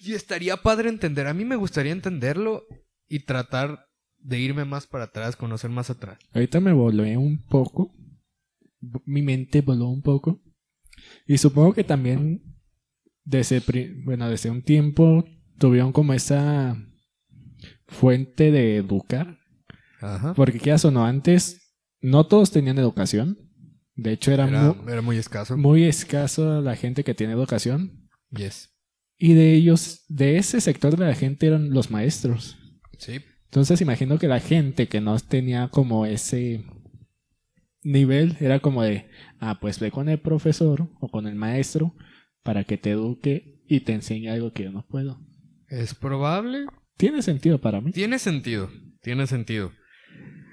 Y 0.00 0.12
estaría 0.12 0.56
padre 0.58 0.88
entender. 0.88 1.26
A 1.26 1.34
mí 1.34 1.44
me 1.44 1.56
gustaría 1.56 1.92
entenderlo 1.92 2.64
y 3.08 3.20
tratar 3.24 3.86
de 4.18 4.40
irme 4.40 4.64
más 4.64 4.86
para 4.86 5.04
atrás, 5.04 5.36
conocer 5.36 5.70
más 5.70 5.90
atrás. 5.90 6.18
Ahorita 6.32 6.60
me 6.60 6.72
volé 6.72 7.16
un 7.16 7.42
poco. 7.44 7.94
Mi 9.06 9.22
mente 9.22 9.62
voló 9.62 9.88
un 9.88 10.02
poco. 10.02 10.42
Y 11.26 11.38
supongo 11.38 11.72
que 11.72 11.84
también 11.84 12.53
desde, 13.24 13.62
bueno, 14.04 14.28
desde 14.28 14.50
un 14.50 14.62
tiempo 14.62 15.24
tuvieron 15.58 15.92
como 15.92 16.12
esa 16.12 16.76
fuente 17.86 18.50
de 18.50 18.76
educar. 18.76 19.38
Ajá. 20.00 20.34
Porque 20.34 20.58
qué 20.58 20.74
o 20.74 20.90
no, 20.90 21.04
antes 21.06 21.74
no 22.00 22.26
todos 22.26 22.50
tenían 22.50 22.78
educación. 22.78 23.38
De 23.96 24.12
hecho, 24.12 24.32
era, 24.32 24.48
Era, 24.48 24.72
mu- 24.72 24.88
era 24.88 25.02
muy 25.02 25.16
escaso. 25.16 25.56
muy 25.56 25.84
escaso 25.84 26.60
la 26.60 26.76
gente 26.76 27.04
que 27.04 27.14
tiene 27.14 27.32
educación. 27.32 28.08
Yes. 28.30 28.70
Y 29.16 29.34
de 29.34 29.54
ellos, 29.54 30.04
de 30.08 30.36
ese 30.36 30.60
sector 30.60 30.96
de 30.96 31.06
la 31.06 31.14
gente 31.14 31.46
eran 31.46 31.70
los 31.70 31.90
maestros. 31.90 32.58
Sí. 32.98 33.20
Entonces 33.44 33.80
imagino 33.80 34.18
que 34.18 34.26
la 34.26 34.40
gente 34.40 34.88
que 34.88 35.00
no 35.00 35.16
tenía 35.20 35.68
como 35.68 36.06
ese 36.06 36.64
nivel 37.82 38.36
era 38.40 38.58
como 38.60 38.82
de, 38.82 39.08
ah, 39.38 39.60
pues 39.60 39.78
ve 39.78 39.90
con 39.92 40.08
el 40.08 40.18
profesor 40.18 40.90
o 41.00 41.08
con 41.08 41.26
el 41.28 41.36
maestro 41.36 41.94
para 42.44 42.62
que 42.62 42.78
te 42.78 42.92
eduque 42.92 43.58
y 43.66 43.80
te 43.80 43.92
enseñe 43.92 44.28
algo 44.28 44.52
que 44.52 44.62
yo 44.62 44.70
no 44.70 44.86
puedo. 44.86 45.18
Es 45.68 45.94
probable. 45.94 46.66
Tiene 46.96 47.22
sentido 47.22 47.60
para 47.60 47.80
mí. 47.80 47.90
Tiene 47.90 48.20
sentido, 48.20 48.70
tiene 49.02 49.26
sentido. 49.26 49.72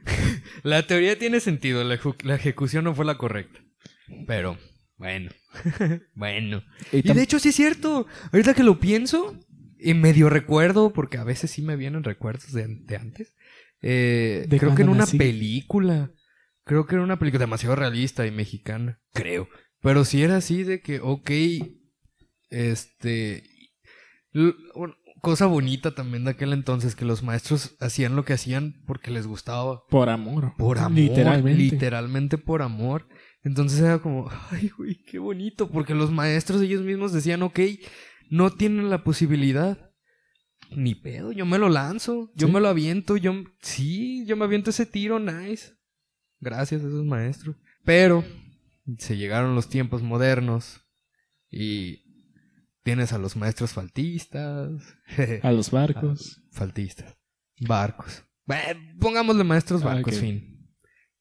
la 0.64 0.88
teoría 0.88 1.20
tiene 1.20 1.40
sentido, 1.40 1.84
la, 1.84 2.00
ejecución 2.36 2.86
no 2.86 2.96
fue 2.96 3.06
la 3.06 3.18
correcta. 3.20 3.60
Pero, 4.26 4.58
bueno, 4.98 5.30
bueno. 6.16 6.64
Y 6.92 7.02
de 7.04 7.22
hecho 7.22 7.38
sí 7.38 7.50
es 7.50 7.56
cierto, 7.56 8.08
ahorita 8.32 8.56
que 8.56 8.64
lo 8.64 8.80
pienso, 8.80 9.38
y 9.78 9.94
medio 9.94 10.30
recuerdo, 10.30 10.94
porque 10.94 11.18
a 11.18 11.24
veces 11.24 11.52
sí 11.52 11.62
me 11.62 11.76
vienen 11.76 12.04
recuerdos 12.04 12.52
de, 12.54 12.68
de 12.68 12.96
antes. 12.96 13.36
eh, 13.82 14.46
¿De 14.48 14.58
creo 14.58 14.74
que 14.76 14.84
en 14.84 14.90
una 14.90 15.00
nací? 15.00 15.18
película, 15.18 16.12
creo 16.64 16.86
que 16.86 16.96
era 16.96 17.04
una 17.04 17.20
película 17.20 17.42
demasiado 17.42 17.76
realista 17.76 18.26
y 18.26 18.32
mexicana, 18.32 19.00
creo. 19.14 19.50
Pero 19.82 20.06
sí 20.06 20.24
era 20.24 20.38
así 20.38 20.64
de 20.64 20.82
que, 20.82 21.00
ok, 21.00 21.32
este... 22.52 23.44
cosa 25.22 25.48
bonita 25.48 25.96
también 25.96 26.26
de 26.26 26.32
aquel 26.32 26.54
entonces, 26.54 26.96
que 26.96 27.06
los 27.06 27.24
maestros 27.24 27.76
hacían 27.80 28.16
lo 28.16 28.24
que 28.24 28.34
hacían 28.34 28.84
porque 28.86 29.10
les 29.10 29.26
gustaba. 29.26 29.84
por 29.90 30.10
amor. 30.10 30.54
Por 30.58 30.78
amor. 30.78 31.00
Literalmente. 31.00 31.60
Literalmente 31.60 32.38
por 32.38 32.62
amor. 32.62 33.08
Entonces 33.44 33.80
era 33.80 34.00
como, 34.00 34.30
ay, 34.52 34.70
güey, 34.78 35.02
qué 35.04 35.18
bonito. 35.18 35.70
Porque 35.70 35.96
los 35.96 36.12
maestros 36.12 36.62
ellos 36.62 36.82
mismos 36.84 37.12
decían, 37.12 37.42
ok, 37.42 37.60
no 38.30 38.52
tienen 38.52 38.90
la 38.90 39.04
posibilidad. 39.04 39.90
Ni 40.74 40.96
pedo, 40.96 41.34
yo 41.34 41.46
me 41.46 41.58
lo 41.58 41.68
lanzo, 41.68 42.32
yo 42.36 42.48
¿Sí? 42.48 42.54
me 42.54 42.62
lo 42.62 42.70
aviento, 42.70 43.18
yo... 43.18 43.34
Sí, 43.62 44.26
yo 44.26 44.38
me 44.38 44.46
aviento 44.46 44.70
ese 44.70 44.86
tiro, 44.86 45.20
nice. 45.20 45.74
Gracias 46.40 46.82
a 46.82 46.88
esos 46.88 47.04
maestros. 47.06 47.58
Pero 47.84 48.24
se 48.98 49.18
llegaron 49.18 49.54
los 49.54 49.68
tiempos 49.68 50.02
modernos 50.02 50.82
y 51.50 52.01
tienes 52.84 53.14
a 53.14 53.18
los 53.18 53.36
maestros 53.36 53.74
faltistas. 53.74 54.72
A 55.44 55.52
los 55.52 55.72
barcos. 55.72 56.42
Faltistas. 56.52 57.16
Barcos. 57.62 58.24
Bueno, 58.46 58.80
pongámosle 59.00 59.44
maestros 59.44 59.84
barcos, 59.84 60.16
ok. 60.16 60.20
fin. 60.20 60.68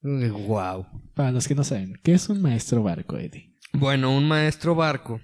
Wow. 0.03 0.87
Para 1.15 1.31
los 1.33 1.47
que 1.47 1.55
no 1.55 1.65
saben, 1.65 1.99
¿qué 2.03 2.15
es 2.15 2.29
un 2.29 2.41
maestro 2.41 2.83
barco, 2.83 3.19
Eddie? 3.19 3.57
Bueno, 3.73 4.17
un 4.17 4.27
maestro 4.27 4.75
barco 4.75 5.21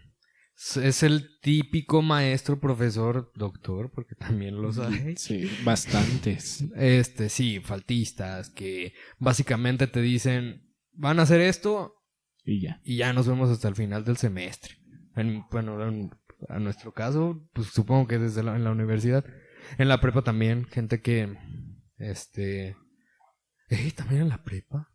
es- 0.57 0.77
es 0.77 1.03
el 1.03 1.39
típico 1.41 2.03
maestro, 2.03 2.61
profesor, 2.61 3.33
doctor, 3.35 3.91
porque 3.95 4.15
también 4.15 4.61
los 4.61 4.79
hay. 4.79 5.17
Sí, 5.17 5.51
bastantes. 5.65 6.65
Este, 6.77 7.29
sí, 7.31 7.61
faltistas, 7.61 8.51
que 8.51 8.93
básicamente 9.19 9.87
te 9.87 10.03
dicen, 10.03 10.75
van 10.93 11.19
a 11.19 11.23
hacer 11.23 11.41
esto 11.41 11.95
Y 12.45 12.61
ya. 12.61 12.81
y 12.85 12.97
ya 12.99 13.13
nos 13.15 13.27
vemos 13.27 13.49
hasta 13.51 13.69
el 13.69 13.75
final 13.75 14.05
del 14.05 14.19
semestre. 14.19 14.75
En- 15.17 15.45
bueno, 15.51 15.83
en, 15.89 16.11
a 16.49 16.59
nuestro 16.59 16.93
caso, 16.93 17.49
pues 17.53 17.69
supongo 17.69 18.07
que 18.07 18.19
desde 18.19 18.43
la, 18.43 18.57
en 18.57 18.65
la 18.65 18.73
universidad. 18.73 19.25
En 19.79 19.89
la 19.89 20.01
prepa 20.01 20.23
también, 20.23 20.67
gente 20.67 21.01
que, 21.01 21.37
este... 21.99 22.77
Eh, 23.69 23.93
también 23.97 24.23
en 24.23 24.29
la 24.29 24.45
prepa. 24.45 24.93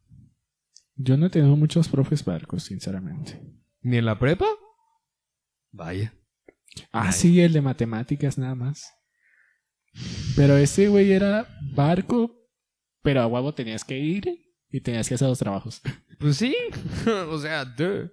Yo 0.95 1.17
no 1.17 1.25
he 1.25 1.29
tenido 1.29 1.55
muchos 1.55 1.89
profes 1.89 2.23
barcos, 2.23 2.63
sinceramente. 2.63 3.41
¿Ni 3.81 3.97
en 3.97 4.05
la 4.05 4.17
prepa? 4.17 4.45
Vaya. 5.71 6.13
Ah, 6.91 7.11
sí, 7.11 7.41
el 7.41 7.53
de 7.53 7.61
matemáticas 7.61 8.37
nada 8.37 8.55
más. 8.55 8.93
Pero 10.35 10.55
ese 10.57 10.87
güey 10.87 11.11
era 11.11 11.47
barco, 11.73 12.31
pero 13.01 13.21
a 13.21 13.27
huevo 13.27 13.53
tenías 13.53 13.83
que 13.83 13.97
ir 13.97 14.55
y 14.69 14.81
tenías 14.81 15.09
que 15.09 15.15
hacer 15.15 15.27
los 15.27 15.39
trabajos. 15.39 15.81
Pues 16.19 16.37
sí, 16.37 16.55
o 17.29 17.39
sea, 17.39 17.65
duh. 17.65 18.09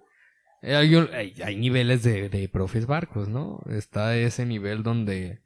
Eh, 0.62 0.75
Hay, 0.77 0.95
hay- 0.95 1.35
hay 1.45 1.57
niveles 1.57 2.03
de, 2.03 2.29
de 2.29 2.49
profes 2.49 2.87
barcos, 2.87 3.29
¿no? 3.29 3.61
Está 3.71 4.17
ese 4.17 4.45
nivel 4.47 4.83
donde 4.83 5.41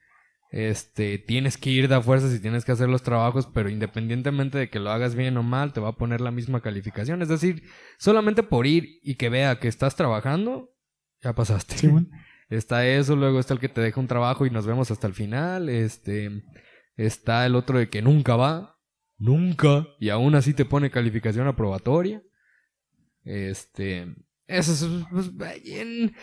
este, 0.50 1.18
tienes 1.18 1.56
que 1.56 1.70
ir 1.70 1.88
de 1.88 1.94
a 1.94 2.02
fuerzas 2.02 2.34
y 2.34 2.40
tienes 2.40 2.64
que 2.64 2.72
hacer 2.72 2.88
los 2.88 3.02
trabajos, 3.02 3.48
pero 3.54 3.70
independientemente 3.70 4.58
de 4.58 4.68
que 4.70 4.80
lo 4.80 4.90
hagas 4.90 5.14
bien 5.14 5.36
o 5.38 5.42
mal, 5.42 5.72
te 5.72 5.80
va 5.80 5.90
a 5.90 5.96
poner 5.96 6.20
la 6.20 6.30
misma 6.30 6.60
calificación. 6.60 7.22
Es 7.22 7.28
decir, 7.28 7.62
solamente 7.98 8.42
por 8.42 8.66
ir 8.66 8.98
y 9.02 9.14
que 9.14 9.28
vea 9.30 9.58
que 9.58 9.68
estás 9.68 9.96
trabajando, 9.96 10.74
ya 11.22 11.34
pasaste. 11.34 11.76
Sí, 11.78 11.86
bueno. 11.88 12.08
Está 12.50 12.86
eso, 12.86 13.16
luego 13.16 13.40
está 13.40 13.54
el 13.54 13.60
que 13.60 13.70
te 13.70 13.80
deja 13.80 13.98
un 13.98 14.08
trabajo 14.08 14.44
y 14.44 14.50
nos 14.50 14.66
vemos 14.66 14.90
hasta 14.90 15.06
el 15.06 15.14
final. 15.14 15.70
Este, 15.70 16.42
está 16.96 17.46
el 17.46 17.54
otro 17.54 17.78
de 17.78 17.88
que 17.88 18.02
nunca 18.02 18.36
va, 18.36 18.76
nunca, 19.16 19.86
y 19.98 20.10
aún 20.10 20.34
así 20.34 20.52
te 20.52 20.66
pone 20.66 20.90
calificación 20.90 21.46
aprobatoria. 21.46 22.22
Este, 23.24 24.06
eso 24.58 24.72
es, 24.72 25.04
pues, 25.10 25.30
en- 25.64 26.14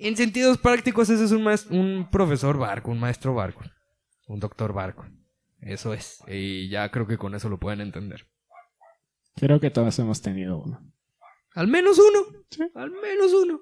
En 0.00 0.16
sentidos 0.16 0.58
prácticos, 0.58 1.10
ese 1.10 1.24
es 1.24 1.32
un, 1.32 1.42
maes- 1.42 1.66
un 1.70 2.08
profesor 2.08 2.56
barco, 2.56 2.92
un 2.92 3.00
maestro 3.00 3.34
barco, 3.34 3.64
un 4.28 4.38
doctor 4.38 4.72
barco. 4.72 5.04
Eso 5.60 5.92
es. 5.92 6.22
Y 6.28 6.68
ya 6.68 6.88
creo 6.92 7.06
que 7.08 7.18
con 7.18 7.34
eso 7.34 7.48
lo 7.48 7.58
pueden 7.58 7.80
entender. 7.80 8.28
Creo 9.34 9.58
que 9.58 9.70
todos 9.70 9.98
hemos 9.98 10.22
tenido 10.22 10.58
uno. 10.62 10.80
Al 11.54 11.66
menos 11.66 11.98
uno. 11.98 12.26
Sí. 12.48 12.62
Al 12.76 12.92
menos 12.92 13.32
uno. 13.32 13.60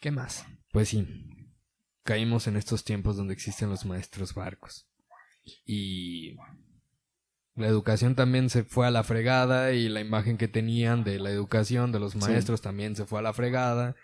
¿Qué 0.00 0.10
más? 0.10 0.46
Pues 0.72 0.88
sí. 0.88 1.06
Caímos 2.04 2.46
en 2.46 2.56
estos 2.56 2.82
tiempos 2.82 3.16
donde 3.18 3.34
existen 3.34 3.68
los 3.68 3.84
maestros 3.84 4.32
barcos. 4.32 4.88
Y 5.66 6.36
la 7.54 7.66
educación 7.66 8.14
también 8.14 8.48
se 8.48 8.64
fue 8.64 8.86
a 8.86 8.90
la 8.90 9.02
fregada 9.02 9.72
y 9.72 9.88
la 9.88 10.00
imagen 10.00 10.38
que 10.38 10.48
tenían 10.48 11.04
de 11.04 11.18
la 11.18 11.30
educación 11.30 11.92
de 11.92 12.00
los 12.00 12.16
maestros 12.16 12.62
también 12.62 12.96
se 12.96 13.04
fue 13.04 13.18
a 13.18 13.22
la 13.22 13.34
fregada. 13.34 13.94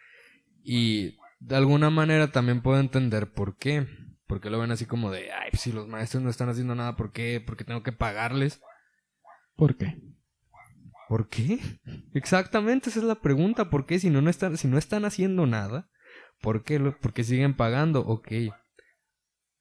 Y 0.62 1.16
de 1.40 1.56
alguna 1.56 1.88
manera 1.88 2.30
también 2.30 2.60
puedo 2.60 2.78
entender 2.78 3.32
por 3.32 3.56
qué. 3.56 3.86
Porque 4.26 4.50
lo 4.50 4.58
ven 4.58 4.70
así 4.70 4.84
como 4.84 5.10
de, 5.10 5.32
ay, 5.32 5.48
pues 5.50 5.62
si 5.62 5.72
los 5.72 5.88
maestros 5.88 6.22
no 6.22 6.28
están 6.28 6.50
haciendo 6.50 6.74
nada, 6.74 6.96
¿por 6.96 7.12
qué? 7.12 7.42
Porque 7.44 7.64
tengo 7.64 7.82
que 7.82 7.92
pagarles. 7.92 8.60
¿Por 9.56 9.76
qué? 9.76 9.98
¿Por 11.08 11.30
qué? 11.30 11.58
Exactamente, 12.12 12.90
esa 12.90 12.98
es 12.98 13.06
la 13.06 13.22
pregunta. 13.22 13.70
¿Por 13.70 13.86
qué 13.86 13.98
si 13.98 14.10
no, 14.10 14.20
no 14.20 14.28
están, 14.28 14.58
si 14.58 14.68
no 14.68 14.76
están 14.76 15.06
haciendo 15.06 15.46
nada? 15.46 15.88
¿Por 16.42 16.62
qué? 16.62 16.78
Porque 17.00 17.24
siguen 17.24 17.56
pagando. 17.56 18.00
Ok. 18.00 18.28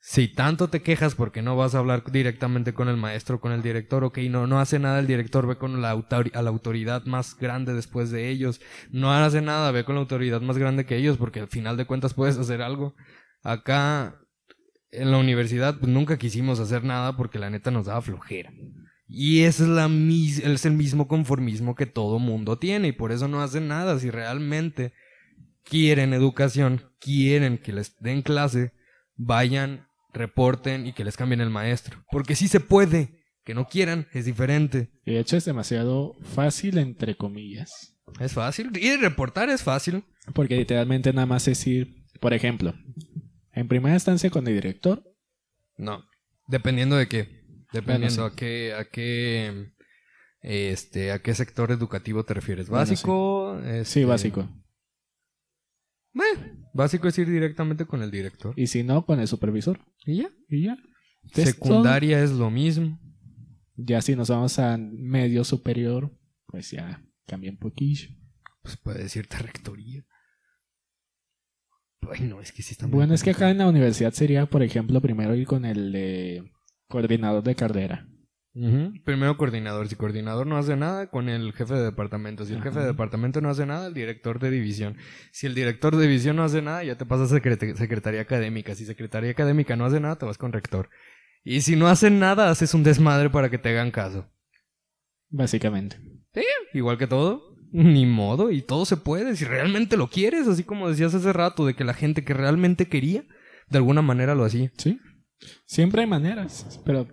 Si 0.10 0.30
tanto 0.30 0.70
te 0.70 0.82
quejas 0.82 1.16
porque 1.16 1.42
no 1.42 1.58
vas 1.58 1.76
a 1.76 1.80
hablar 1.80 2.10
directamente 2.10 2.74
con 2.74 2.88
el 2.88 2.96
maestro, 2.96 3.42
con 3.42 3.52
el 3.52 3.62
director, 3.62 4.06
ok, 4.06 4.20
no, 4.30 4.48
no 4.48 4.62
hace 4.62 4.80
nada 4.80 5.00
el 5.00 5.06
director, 5.06 5.46
ve 5.46 5.58
con 5.58 5.82
la, 5.82 5.92
a 5.92 6.42
la 6.42 6.50
autoridad 6.50 7.04
más 7.04 7.36
grande 7.38 7.74
después 7.74 8.10
de 8.10 8.30
ellos. 8.30 8.62
No 8.90 9.12
hace 9.12 9.42
nada, 9.42 9.70
ve 9.72 9.84
con 9.84 9.96
la 9.96 10.02
autoridad 10.02 10.40
más 10.40 10.58
grande 10.58 10.86
que 10.86 10.96
ellos, 10.96 11.18
porque 11.18 11.42
al 11.42 11.50
final 11.50 11.76
de 11.76 11.84
cuentas 11.84 12.14
puedes 12.14 12.38
hacer 12.38 12.62
algo. 12.62 12.96
Acá, 13.44 14.22
en 14.92 15.12
la 15.12 15.18
universidad, 15.18 15.78
pues 15.78 15.92
nunca 15.92 16.18
quisimos 16.18 16.62
hacer 16.62 16.86
nada 16.86 17.18
porque 17.18 17.38
la 17.38 17.50
neta 17.50 17.70
nos 17.70 17.88
daba 17.88 18.02
flojera. 18.02 18.54
Y 19.10 19.42
es, 19.42 19.60
la 19.60 19.90
mis- 19.90 20.40
es 20.40 20.66
el 20.66 20.74
mismo 20.74 21.10
conformismo 21.10 21.76
que 21.76 21.86
todo 21.86 22.18
mundo 22.18 22.58
tiene 22.58 22.88
y 22.88 22.92
por 22.94 23.12
eso 23.12 23.28
no 23.28 23.42
hacen 23.42 23.68
nada. 23.68 24.00
Si 24.00 24.10
realmente 24.10 24.94
quieren 25.64 26.14
educación, 26.14 26.82
quieren 27.00 27.58
que 27.58 27.74
les 27.74 27.98
den 28.00 28.22
clase, 28.22 28.72
vayan, 29.18 29.87
reporten 30.14 30.88
y 30.88 30.94
que 30.94 31.04
les 31.04 31.18
cambien 31.18 31.42
el 31.42 31.50
maestro. 31.50 32.04
Porque 32.12 32.36
sí 32.36 32.48
se 32.48 32.60
puede. 32.60 33.24
Que 33.44 33.54
no 33.54 33.68
quieran 33.70 34.08
es 34.12 34.26
diferente. 34.26 34.92
De 35.06 35.20
hecho 35.20 35.38
es 35.38 35.46
demasiado 35.46 36.16
fácil, 36.22 36.78
entre 36.78 37.16
comillas. 37.16 37.98
Es 38.20 38.34
fácil. 38.34 38.72
Y 38.78 38.98
reportar 38.98 39.50
es 39.50 39.64
fácil. 39.64 40.04
Porque 40.34 40.58
literalmente 40.58 41.14
nada 41.14 41.28
más 41.28 41.48
es 41.48 41.66
ir, 41.66 42.04
por 42.20 42.34
ejemplo, 42.34 42.74
en 43.54 43.68
primera 43.70 43.96
instancia 43.96 44.30
con 44.30 44.46
el 44.48 44.56
director. 44.56 45.02
No. 45.78 46.04
Dependiendo 46.48 46.98
de 46.98 47.08
qué. 47.08 47.38
Dependiendo 47.72 48.24
Bueno, 48.24 48.34
a 48.34 48.36
qué, 48.36 48.74
a 48.74 48.86
qué, 48.86 49.72
este, 50.42 51.12
a 51.12 51.20
qué 51.20 51.34
sector 51.34 51.72
educativo 51.72 52.26
te 52.26 52.34
refieres. 52.34 52.68
Bueno, 52.70 52.86
sí. 52.86 52.92
Básico. 52.92 53.62
Sí, 53.64 53.70
este, 53.70 54.06
básico. 54.06 54.50
Eh, 56.24 56.54
básico 56.74 57.08
es 57.08 57.18
ir 57.18 57.30
directamente 57.30 57.86
con 57.86 58.02
el 58.02 58.12
director. 58.12 58.54
Y 58.56 58.68
si 58.68 58.84
no, 58.84 59.06
con 59.06 59.20
el 59.20 59.28
supervisor. 59.28 59.80
Y 60.06 60.18
ya. 60.18 60.30
Y 60.50 60.64
ya. 60.64 60.78
Secundaria 61.34 62.24
es 62.24 62.32
lo 62.32 62.50
mismo. 62.50 63.00
Ya 63.76 64.02
si 64.02 64.16
nos 64.16 64.30
vamos 64.30 64.58
a 64.60 64.78
medio 64.78 65.44
superior, 65.44 66.12
pues 66.48 66.72
ya 66.72 67.04
cambia 67.26 67.52
un 67.52 67.58
poquillo. 67.58 68.10
Pues 68.62 68.78
puede 68.78 69.04
decirte 69.04 69.38
rectoría. 69.38 70.06
Ay, 72.10 72.22
no, 72.22 72.42
es 72.42 72.52
que 72.52 72.62
sí 72.62 72.72
está 72.72 72.88
muy 72.88 72.96
Bueno, 72.96 73.14
es 73.14 73.24
que 73.24 73.32
acá 73.32 73.50
en 73.50 73.58
la 73.58 73.68
universidad 73.68 74.14
sería, 74.14 74.46
por 74.46 74.64
ejemplo, 74.64 75.02
primero 75.02 75.36
ir 75.36 75.46
con 75.46 75.66
el 75.66 75.92
de 75.92 76.52
coordinador 76.88 77.44
de 77.44 77.56
carrera. 77.56 78.08
Primero 79.04 79.38
coordinador. 79.38 79.88
Si 79.88 79.96
coordinador 79.96 80.48
no 80.48 80.58
hace 80.58 80.76
nada, 80.76 81.10
con 81.10 81.30
el 81.30 81.54
jefe 81.54 81.74
de 81.76 81.84
departamento. 81.84 82.46
Si 82.46 82.54
el 82.54 82.62
jefe 82.64 82.80
de 82.80 82.86
departamento 82.88 83.40
no 83.42 83.50
hace 83.50 83.66
nada, 83.66 83.88
el 83.88 83.94
director 83.94 84.40
de 84.40 84.50
división. 84.50 84.98
Si 85.32 85.46
el 85.48 85.54
director 85.54 85.96
de 85.96 86.08
división 86.08 86.36
no 86.38 86.44
hace 86.44 86.62
nada, 86.62 86.84
ya 86.84 86.98
te 86.98 87.06
pasas 87.06 87.32
a 87.32 87.36
secret- 87.36 87.76
secretaría 87.76 88.22
académica. 88.22 88.74
Si 88.76 88.86
secretaría 88.86 89.32
académica 89.32 89.76
no 89.76 89.86
hace 89.86 90.00
nada, 90.00 90.18
te 90.18 90.26
vas 90.26 90.38
con 90.38 90.52
rector. 90.54 90.90
Y 91.44 91.62
si 91.62 91.76
no 91.76 91.88
hacen 91.88 92.20
nada, 92.20 92.50
haces 92.50 92.74
un 92.74 92.84
desmadre 92.84 93.30
para 93.30 93.50
que 93.50 93.58
te 93.58 93.70
hagan 93.70 93.92
caso. 93.92 94.30
Básicamente. 95.30 95.98
Igual 96.74 96.98
que 96.98 97.08
todo. 97.08 97.56
Ni 97.72 98.06
modo, 98.06 98.50
y 98.50 98.62
todo 98.62 98.86
se 98.86 98.96
puede, 98.96 99.36
si 99.36 99.44
realmente 99.44 99.98
lo 99.98 100.08
quieres, 100.08 100.48
así 100.48 100.64
como 100.64 100.90
decías 100.90 101.14
hace 101.14 101.34
rato, 101.34 101.66
de 101.66 101.74
que 101.76 101.84
la 101.84 101.94
gente 101.94 102.24
que 102.24 102.34
realmente 102.34 102.88
quería, 102.88 103.26
de 103.70 103.78
alguna 103.78 104.02
manera 104.02 104.36
lo 104.36 104.46
hacía. 104.46 104.72
Sí. 104.78 105.00
Siempre 105.66 106.02
hay 106.02 106.08
maneras, 106.08 106.82
pero 106.86 107.08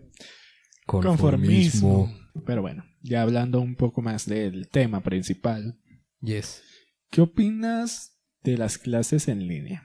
conformismo. 0.86 2.12
Pero 2.46 2.62
bueno, 2.62 2.84
ya 3.02 3.22
hablando 3.22 3.60
un 3.60 3.76
poco 3.76 4.02
más 4.02 4.26
del 4.26 4.68
tema 4.68 5.02
principal, 5.02 5.78
Yes. 6.20 6.62
¿qué 7.10 7.20
opinas 7.20 8.18
de 8.42 8.56
las 8.58 8.78
clases 8.78 9.28
en 9.28 9.46
línea? 9.46 9.82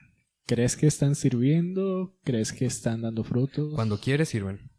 ¿Crees 0.47 0.75
que 0.75 0.87
están 0.87 1.15
sirviendo? 1.15 2.17
¿Crees 2.23 2.53
que 2.53 2.65
están 2.65 3.01
dando 3.01 3.23
frutos? 3.23 3.73
Cuando 3.75 3.99
quieres, 3.99 4.29
sirven. 4.29 4.71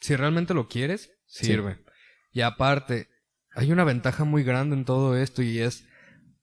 Si 0.00 0.16
realmente 0.16 0.54
lo 0.54 0.68
quieres, 0.68 1.10
Sí. 1.26 1.46
sirve. 1.46 1.78
Y 2.32 2.40
aparte, 2.40 3.08
hay 3.54 3.72
una 3.72 3.84
ventaja 3.84 4.24
muy 4.24 4.42
grande 4.42 4.74
en 4.74 4.84
todo 4.84 5.16
esto 5.16 5.42
y 5.42 5.58
es 5.58 5.86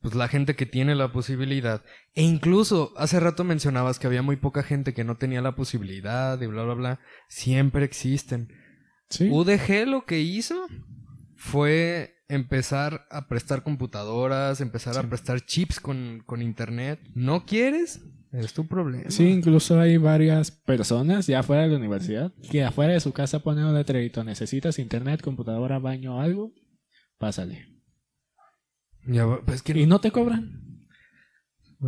pues 0.01 0.15
la 0.15 0.29
gente 0.29 0.55
que 0.55 0.65
tiene 0.65 0.95
la 0.95 1.11
posibilidad. 1.11 1.83
E 2.13 2.21
incluso 2.23 2.93
hace 2.95 3.19
rato 3.19 3.43
mencionabas 3.43 3.99
que 3.99 4.07
había 4.07 4.21
muy 4.21 4.37
poca 4.37 4.63
gente 4.63 4.93
que 4.93 5.03
no 5.03 5.17
tenía 5.17 5.41
la 5.41 5.55
posibilidad 5.55 6.39
y 6.41 6.45
bla 6.45 6.63
bla 6.63 6.73
bla. 6.75 6.99
Siempre 7.27 7.83
existen. 7.83 8.47
Sí. 9.09 9.29
UDG 9.31 9.87
lo 9.87 10.05
que 10.05 10.19
hizo 10.21 10.67
fue 11.35 12.15
empezar 12.27 13.07
a 13.09 13.27
prestar 13.27 13.63
computadoras, 13.63 14.61
empezar 14.61 14.97
a 14.97 15.09
prestar 15.09 15.41
chips 15.41 15.79
con, 15.79 16.21
con 16.25 16.41
internet. 16.41 16.99
¿No 17.15 17.45
quieres? 17.45 18.01
Es 18.31 18.53
tu 18.53 18.67
problema. 18.67 19.09
Sí, 19.09 19.27
incluso 19.27 19.79
hay 19.79 19.97
varias 19.97 20.51
personas 20.51 21.25
ya 21.25 21.41
fuera 21.41 21.63
de 21.63 21.69
la 21.69 21.77
universidad 21.77 22.31
que 22.51 22.63
afuera 22.63 22.93
de 22.93 22.99
su 22.99 23.11
casa 23.11 23.39
ponen 23.39 23.65
un 23.65 23.73
letrerito. 23.73 24.23
¿Necesitas 24.23 24.77
internet, 24.77 25.21
computadora, 25.21 25.79
baño 25.79 26.17
o 26.17 26.19
algo? 26.19 26.53
Pásale. 27.17 27.67
Ya 29.07 29.25
pues 29.43 29.63
Y 29.73 29.87
no 29.87 29.99
te 29.99 30.11
cobran. 30.11 30.85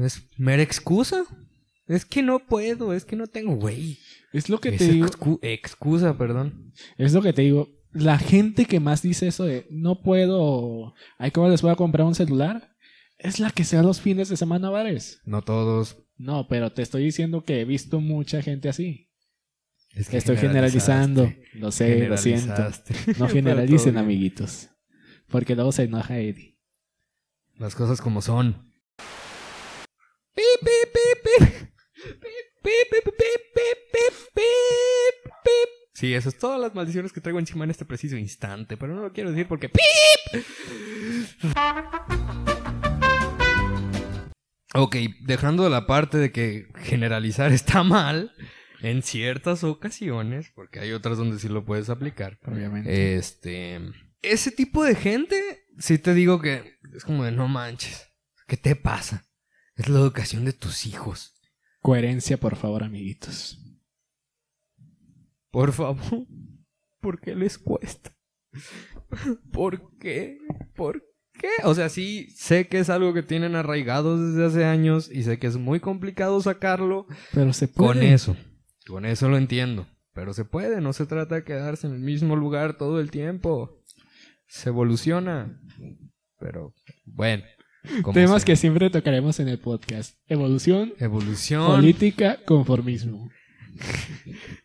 es 0.01 0.27
mera 0.37 0.63
excusa. 0.63 1.25
Es 1.91 2.05
que 2.05 2.21
no 2.23 2.39
puedo, 2.39 2.93
es 2.93 3.05
que 3.05 3.15
no 3.15 3.27
tengo, 3.27 3.55
güey. 3.55 3.99
Es 4.33 4.49
lo 4.49 4.59
que 4.59 4.69
Es 4.69 4.77
te 4.77 4.87
digo. 4.87 5.07
excu- 5.07 5.39
excusa, 5.41 6.17
perdón. 6.17 6.73
Es 6.97 7.13
lo 7.13 7.21
que 7.21 7.33
te 7.33 7.41
digo. 7.41 7.67
La 7.91 8.17
gente 8.17 8.65
que 8.65 8.79
más 8.79 9.01
dice 9.01 9.27
eso 9.27 9.43
de 9.43 9.67
no 9.69 10.01
puedo. 10.01 10.93
Ay, 11.17 11.31
¿cómo 11.31 11.49
les 11.49 11.61
voy 11.61 11.71
a 11.71 11.75
comprar 11.75 12.07
un 12.07 12.15
celular? 12.15 12.71
Es 13.17 13.39
la 13.39 13.51
que 13.51 13.65
se 13.65 13.75
va 13.75 13.83
los 13.83 13.99
fines 13.99 14.29
de 14.29 14.37
semana 14.37 14.69
a 14.69 14.71
bares. 14.71 15.19
No 15.25 15.41
todos. 15.41 15.97
No, 16.17 16.47
pero 16.47 16.71
te 16.71 16.81
estoy 16.81 17.03
diciendo 17.03 17.43
que 17.43 17.59
he 17.61 17.65
visto 17.65 17.99
mucha 17.99 18.41
gente 18.41 18.69
así. 18.69 19.09
Es 19.93 20.07
que 20.07 20.17
Estoy 20.17 20.37
generalizando. 20.37 21.33
Lo 21.53 21.71
sé, 21.71 22.07
lo 22.07 22.15
siento. 22.15 22.53
No 23.17 23.27
generalicen, 23.29 23.97
amiguitos. 23.97 24.69
Porque 25.27 25.55
luego 25.55 25.73
se 25.73 25.83
enoja 25.83 26.17
Eddie. 26.19 26.57
Las 27.57 27.75
cosas 27.75 27.99
como 27.99 28.21
son. 28.21 28.71
Pip, 30.33 30.43
pip, 30.61 30.93
pip, 30.93 31.49
pip. 31.49 31.60
Sí, 35.93 36.13
eso 36.15 36.29
es 36.29 36.37
todas 36.37 36.59
las 36.59 36.73
maldiciones 36.73 37.13
que 37.13 37.21
traigo 37.21 37.37
encima 37.39 37.63
en 37.63 37.69
este 37.71 37.85
preciso 37.85 38.17
instante, 38.17 38.75
pero 38.75 38.95
no 38.95 39.03
lo 39.03 39.13
quiero 39.13 39.29
decir 39.29 39.47
porque 39.47 39.69
¡pip! 39.69 40.43
Ok, 44.73 44.95
dejando 45.21 45.63
de 45.63 45.69
la 45.69 45.85
parte 45.85 46.17
de 46.17 46.31
que 46.31 46.67
generalizar 46.77 47.51
está 47.51 47.83
mal, 47.83 48.31
en 48.81 49.03
ciertas 49.03 49.63
ocasiones, 49.63 50.51
porque 50.55 50.79
hay 50.79 50.91
otras 50.91 51.17
donde 51.17 51.39
sí 51.39 51.49
lo 51.49 51.65
puedes 51.65 51.89
aplicar, 51.89 52.39
Obviamente. 52.45 53.15
este. 53.15 53.79
Ese 54.21 54.51
tipo 54.51 54.83
de 54.83 54.95
gente, 54.95 55.65
sí 55.77 55.97
te 55.97 56.13
digo 56.13 56.41
que 56.41 56.77
es 56.95 57.03
como 57.03 57.23
de 57.23 57.31
no 57.31 57.47
manches. 57.47 58.07
¿Qué 58.47 58.57
te 58.57 58.75
pasa? 58.75 59.25
Es 59.75 59.89
la 59.89 59.99
educación 59.99 60.45
de 60.45 60.53
tus 60.53 60.85
hijos. 60.85 61.30
Coherencia, 61.81 62.37
por 62.37 62.55
favor, 62.55 62.83
amiguitos. 62.83 63.59
Por 65.51 65.73
favor. 65.73 65.97
¿Por 67.01 67.19
qué 67.19 67.35
les 67.35 67.57
cuesta? 67.57 68.11
¿Por 69.51 69.97
qué? 69.97 70.37
¿Por 70.75 71.03
qué? 71.33 71.49
O 71.63 71.73
sea, 71.73 71.89
sí, 71.89 72.29
sé 72.35 72.67
que 72.67 72.79
es 72.79 72.89
algo 72.89 73.13
que 73.13 73.23
tienen 73.23 73.55
arraigados 73.55 74.19
desde 74.19 74.45
hace 74.45 74.65
años 74.65 75.09
y 75.11 75.23
sé 75.23 75.39
que 75.39 75.47
es 75.47 75.57
muy 75.57 75.79
complicado 75.79 76.39
sacarlo 76.41 77.07
Pero 77.33 77.53
se 77.53 77.67
puede. 77.67 77.87
con 77.89 78.03
eso. 78.03 78.37
Con 78.85 79.05
eso 79.05 79.29
lo 79.29 79.37
entiendo. 79.37 79.87
Pero 80.13 80.33
se 80.33 80.45
puede, 80.45 80.81
no 80.81 80.93
se 80.93 81.05
trata 81.05 81.35
de 81.35 81.43
quedarse 81.43 81.87
en 81.87 81.93
el 81.93 81.99
mismo 82.01 82.35
lugar 82.35 82.77
todo 82.77 82.99
el 82.99 83.09
tiempo. 83.09 83.81
Se 84.47 84.69
evoluciona. 84.69 85.59
Pero, 86.37 86.75
bueno. 87.05 87.43
Temas 88.13 88.41
sea. 88.41 88.45
que 88.45 88.55
siempre 88.55 88.89
tocaremos 88.89 89.39
en 89.39 89.47
el 89.47 89.59
podcast. 89.59 90.17
Evolución, 90.27 90.93
Evolución 90.99 91.65
política, 91.67 92.39
conformismo. 92.45 93.29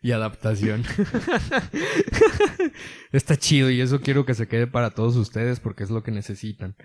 y 0.01 0.11
adaptación. 0.11 0.83
Está 3.11 3.37
chido 3.37 3.69
y 3.71 3.81
eso 3.81 4.01
quiero 4.01 4.25
que 4.25 4.33
se 4.33 4.47
quede 4.47 4.67
para 4.67 4.91
todos 4.91 5.15
ustedes 5.15 5.59
porque 5.59 5.83
es 5.83 5.89
lo 5.89 6.03
que 6.03 6.11
necesitan 6.11 6.75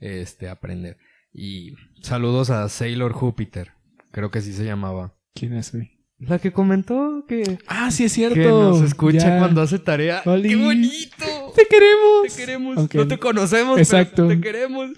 este, 0.00 0.48
aprender. 0.48 0.98
Y 1.32 1.74
saludos 2.02 2.50
a 2.50 2.68
Sailor 2.68 3.12
Júpiter. 3.12 3.72
Creo 4.10 4.30
que 4.30 4.40
así 4.40 4.52
se 4.52 4.64
llamaba. 4.64 5.14
¿Quién 5.34 5.54
es, 5.54 5.72
güey? 5.72 5.90
La 6.18 6.38
que 6.38 6.52
comentó 6.52 7.24
que, 7.26 7.58
Ah, 7.66 7.90
sí 7.90 8.04
es 8.04 8.12
cierto. 8.12 8.34
que 8.36 8.46
nos 8.46 8.80
escucha 8.82 9.18
Ya. 9.28 9.38
cuando 9.38 9.60
hace 9.60 9.78
tarea. 9.78 10.22
Oli. 10.24 10.50
¡Qué 10.50 10.56
bonito! 10.56 11.24
Te 11.54 11.66
queremos. 11.66 12.22
Te 12.28 12.36
queremos. 12.36 12.94
No 12.94 13.08
te 13.08 13.18
conocemos, 13.18 13.78
Exacto. 13.78 14.26
pero 14.28 14.28
te 14.28 14.40
queremos. 14.40 14.90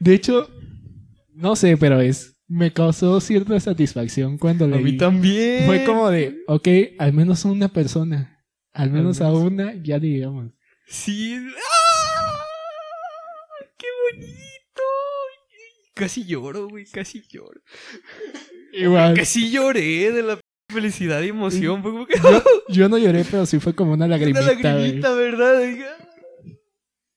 De 0.00 0.14
hecho, 0.14 0.48
no 1.34 1.56
sé, 1.56 1.76
pero 1.76 2.00
es. 2.00 2.34
Me 2.46 2.72
causó 2.72 3.20
cierta 3.20 3.58
satisfacción 3.60 4.38
cuando 4.38 4.64
A 4.64 4.68
leí. 4.68 4.82
mí 4.82 4.96
también. 4.96 5.66
Fue 5.66 5.84
como 5.84 6.08
de, 6.10 6.38
ok, 6.46 6.68
al 6.98 7.12
menos 7.12 7.44
una 7.44 7.68
persona. 7.68 8.42
Al 8.72 8.90
menos 8.90 9.20
a 9.20 9.24
menos. 9.24 9.42
una, 9.42 9.74
ya 9.82 9.98
digamos. 9.98 10.52
Sí. 10.86 11.34
¡Ah! 11.36 12.44
¡Qué 13.76 13.86
bonito! 14.12 14.82
Casi 15.94 16.24
lloro, 16.24 16.68
güey, 16.68 16.86
casi 16.86 17.22
lloro. 17.28 17.60
Igual. 18.72 19.14
Casi 19.14 19.50
lloré 19.50 20.12
de 20.12 20.22
la 20.22 20.38
felicidad 20.68 21.22
y 21.22 21.28
emoción. 21.28 21.82
Fue 21.82 21.92
como 21.92 22.06
que 22.06 22.14
Yo 22.68 22.88
no 22.88 22.98
lloré, 22.98 23.24
pero 23.30 23.46
sí 23.46 23.58
fue 23.58 23.74
como 23.74 23.92
una 23.92 24.04
una 24.06 24.16
lagrimita. 24.16 24.40
güey. 24.42 24.62
lagrimita, 24.62 25.12
¿verdad? 25.14 25.60
Dije, 25.62 25.84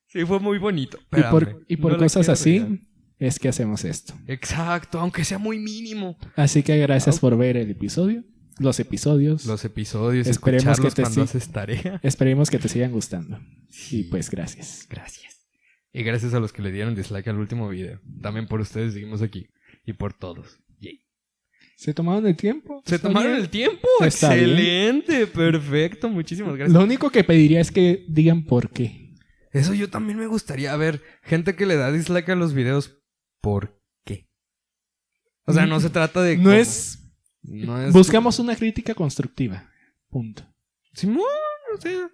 Sí, 0.07 0.25
fue 0.25 0.39
muy 0.39 0.57
bonito. 0.57 0.97
Y 1.11 1.21
por, 1.21 1.43
Espérame, 1.43 1.65
y 1.69 1.77
por 1.77 1.91
no 1.93 1.97
la 1.97 2.03
cosas 2.03 2.27
así 2.27 2.81
es 3.17 3.39
que 3.39 3.47
hacemos 3.47 3.85
esto. 3.85 4.13
Exacto, 4.27 4.99
aunque 4.99 5.23
sea 5.23 5.37
muy 5.37 5.57
mínimo. 5.59 6.17
Así 6.35 6.63
que 6.63 6.77
gracias 6.79 7.19
por 7.19 7.37
ver 7.37 7.55
el 7.55 7.69
episodio, 7.71 8.23
los 8.59 8.79
episodios. 8.81 9.45
Los 9.45 9.63
episodios, 9.63 10.27
Esperemos 10.27 10.79
que 10.81 10.89
te 10.91 11.03
cuando 11.03 11.15
sí- 11.15 11.21
haces 11.37 11.49
tarea. 11.51 11.99
Esperemos 12.03 12.49
que 12.49 12.59
te 12.59 12.67
sigan 12.67 12.91
gustando. 12.91 13.39
Y 13.89 14.03
pues 14.03 14.29
gracias. 14.29 14.85
Gracias. 14.89 15.47
Y 15.93 16.03
gracias 16.03 16.33
a 16.33 16.39
los 16.41 16.51
que 16.51 16.61
le 16.61 16.71
dieron 16.71 16.93
dislike 16.95 17.27
al 17.29 17.37
último 17.37 17.69
video. 17.69 17.99
También 18.21 18.47
por 18.47 18.59
ustedes 18.59 18.93
seguimos 18.93 19.21
aquí. 19.21 19.47
Y 19.85 19.93
por 19.93 20.13
todos. 20.13 20.59
¿Se 21.81 21.95
tomaron 21.95 22.27
el 22.27 22.35
tiempo? 22.35 22.83
¿Se 22.85 22.99
tomaron 22.99 23.31
bien. 23.31 23.41
el 23.41 23.49
tiempo? 23.49 23.87
Está 24.01 24.35
bien. 24.35 24.51
Excelente, 24.51 25.25
perfecto. 25.25 26.09
Muchísimas 26.09 26.55
gracias. 26.55 26.77
Lo 26.77 26.83
único 26.83 27.09
que 27.09 27.23
pediría 27.23 27.59
es 27.59 27.71
que 27.71 28.05
digan 28.07 28.45
por 28.45 28.69
qué. 28.69 29.15
Eso 29.51 29.73
yo 29.73 29.89
también 29.89 30.19
me 30.19 30.27
gustaría. 30.27 30.73
A 30.73 30.77
ver, 30.77 31.01
gente 31.23 31.55
que 31.55 31.65
le 31.65 31.77
da 31.77 31.91
dislike 31.91 32.29
a 32.29 32.35
los 32.35 32.53
videos, 32.53 32.99
¿por 33.41 33.81
qué? 34.05 34.29
O 35.47 35.53
sea, 35.53 35.65
no 35.65 35.79
se 35.79 35.89
trata 35.89 36.21
de... 36.21 36.37
No 36.37 36.43
cómo. 36.43 36.53
es... 36.53 36.99
No 37.41 37.81
es... 37.81 37.91
Buscamos 37.93 38.37
una 38.37 38.55
crítica 38.55 38.93
constructiva. 38.93 39.67
Punto. 40.07 40.45
Simón, 40.93 41.25
o 41.75 41.81
sea... 41.81 42.11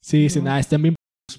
Si 0.00 0.18
dicen, 0.18 0.42
No. 0.42 0.50
ah, 0.50 0.58
están 0.58 0.82
bien... 0.82 0.96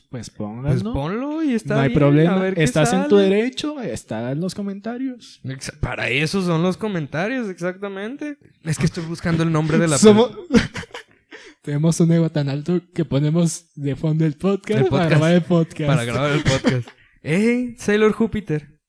Pues 0.09 0.29
pónganlo. 0.31 0.69
Pues 0.69 0.81
ponlo 0.83 1.43
y 1.43 1.53
está 1.53 1.75
no 1.75 1.81
hay 1.81 1.89
bien, 1.89 1.97
a 1.97 1.99
problema. 1.99 2.35
ver 2.39 2.55
qué 2.55 2.63
Estás 2.63 2.93
en 2.93 3.07
tu 3.07 3.17
derecho. 3.17 3.79
Está 3.79 4.31
en 4.31 4.39
los 4.39 4.55
comentarios. 4.55 5.39
Exa- 5.43 5.79
Para 5.79 6.09
eso 6.09 6.41
son 6.41 6.63
los 6.63 6.77
comentarios, 6.77 7.47
exactamente. 7.47 8.37
Es 8.63 8.77
que 8.79 8.85
estoy 8.85 9.05
buscando 9.05 9.43
el 9.43 9.51
nombre 9.51 9.77
de 9.77 9.87
la 9.87 9.97
Somos... 9.99 10.35
Tenemos 11.61 11.99
un 11.99 12.11
ego 12.11 12.29
tan 12.31 12.49
alto 12.49 12.81
que 12.93 13.05
ponemos 13.05 13.69
de 13.75 13.95
fondo 13.95 14.25
el 14.25 14.33
podcast, 14.35 14.81
El 14.81 14.87
para 14.87 15.03
podcast. 15.03 15.09
grabar 15.11 15.33
el 15.33 15.41
podcast. 15.43 15.87
para 15.87 16.05
grabar 16.05 16.31
el 16.31 16.43
podcast. 16.43 16.87
¡Eh! 17.21 17.75
Sailor 17.77 18.13
Júpiter. 18.13 18.79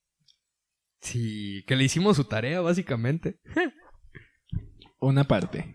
Sí, 1.03 1.65
que 1.67 1.77
le 1.77 1.85
hicimos 1.85 2.17
su 2.17 2.25
tarea, 2.25 2.61
básicamente. 2.61 3.41
Una 5.01 5.25
parte. 5.25 5.75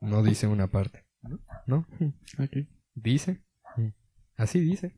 No 0.00 0.22
dice 0.22 0.46
una 0.46 0.66
parte. 0.70 1.04
¿No? 1.66 1.86
Dice. 2.94 3.42
Así 4.36 4.60
dice. 4.60 4.96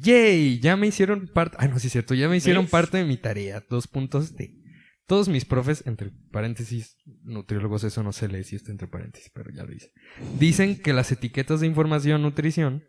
¡Yay! 0.00 0.60
Ya 0.60 0.76
me 0.76 0.86
hicieron 0.86 1.28
parte. 1.28 1.56
Ah, 1.60 1.68
no, 1.68 1.78
sí 1.78 1.88
es 1.88 1.92
cierto. 1.92 2.14
Ya 2.14 2.28
me 2.28 2.36
hicieron 2.36 2.64
¿Ves? 2.64 2.70
parte 2.70 2.98
de 2.98 3.04
mi 3.04 3.16
tarea. 3.16 3.64
Dos 3.68 3.86
puntos 3.86 4.36
de. 4.36 4.62
Todos 5.06 5.28
mis 5.28 5.44
profes, 5.44 5.86
entre 5.86 6.12
paréntesis, 6.32 6.96
nutriólogos, 7.24 7.84
eso 7.84 8.02
no 8.02 8.12
se 8.12 8.26
lee 8.26 8.42
si 8.42 8.56
está 8.56 8.70
entre 8.72 8.88
paréntesis, 8.88 9.30
pero 9.34 9.50
ya 9.50 9.64
lo 9.64 9.74
hice. 9.74 9.92
Dicen 10.38 10.80
que 10.80 10.94
las 10.94 11.12
etiquetas 11.12 11.60
de 11.60 11.66
información 11.66 12.22
nutrición 12.22 12.88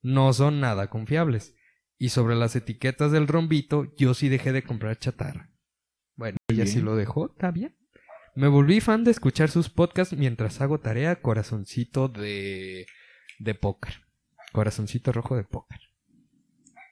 no 0.00 0.32
son 0.32 0.60
nada 0.60 0.88
confiables. 0.88 1.56
Y 1.98 2.10
sobre 2.10 2.36
las 2.36 2.54
etiquetas 2.54 3.10
del 3.10 3.26
rombito, 3.26 3.92
yo 3.96 4.14
sí 4.14 4.28
dejé 4.28 4.52
de 4.52 4.62
comprar 4.62 4.98
chatarra. 4.98 5.50
Bueno, 6.14 6.36
Muy 6.48 6.58
ya 6.58 6.66
sí 6.66 6.80
lo 6.80 6.94
dejó, 6.94 7.32
está 7.32 7.50
bien. 7.50 7.76
Me 8.36 8.48
volví 8.48 8.80
fan 8.80 9.02
de 9.02 9.10
escuchar 9.10 9.50
sus 9.50 9.70
podcasts 9.70 10.16
mientras 10.16 10.60
hago 10.60 10.78
tarea, 10.78 11.20
corazoncito 11.20 12.08
de, 12.08 12.86
de 13.38 13.54
póker. 13.54 14.05
Corazoncito 14.52 15.12
rojo 15.12 15.36
de 15.36 15.44
póker. 15.44 15.78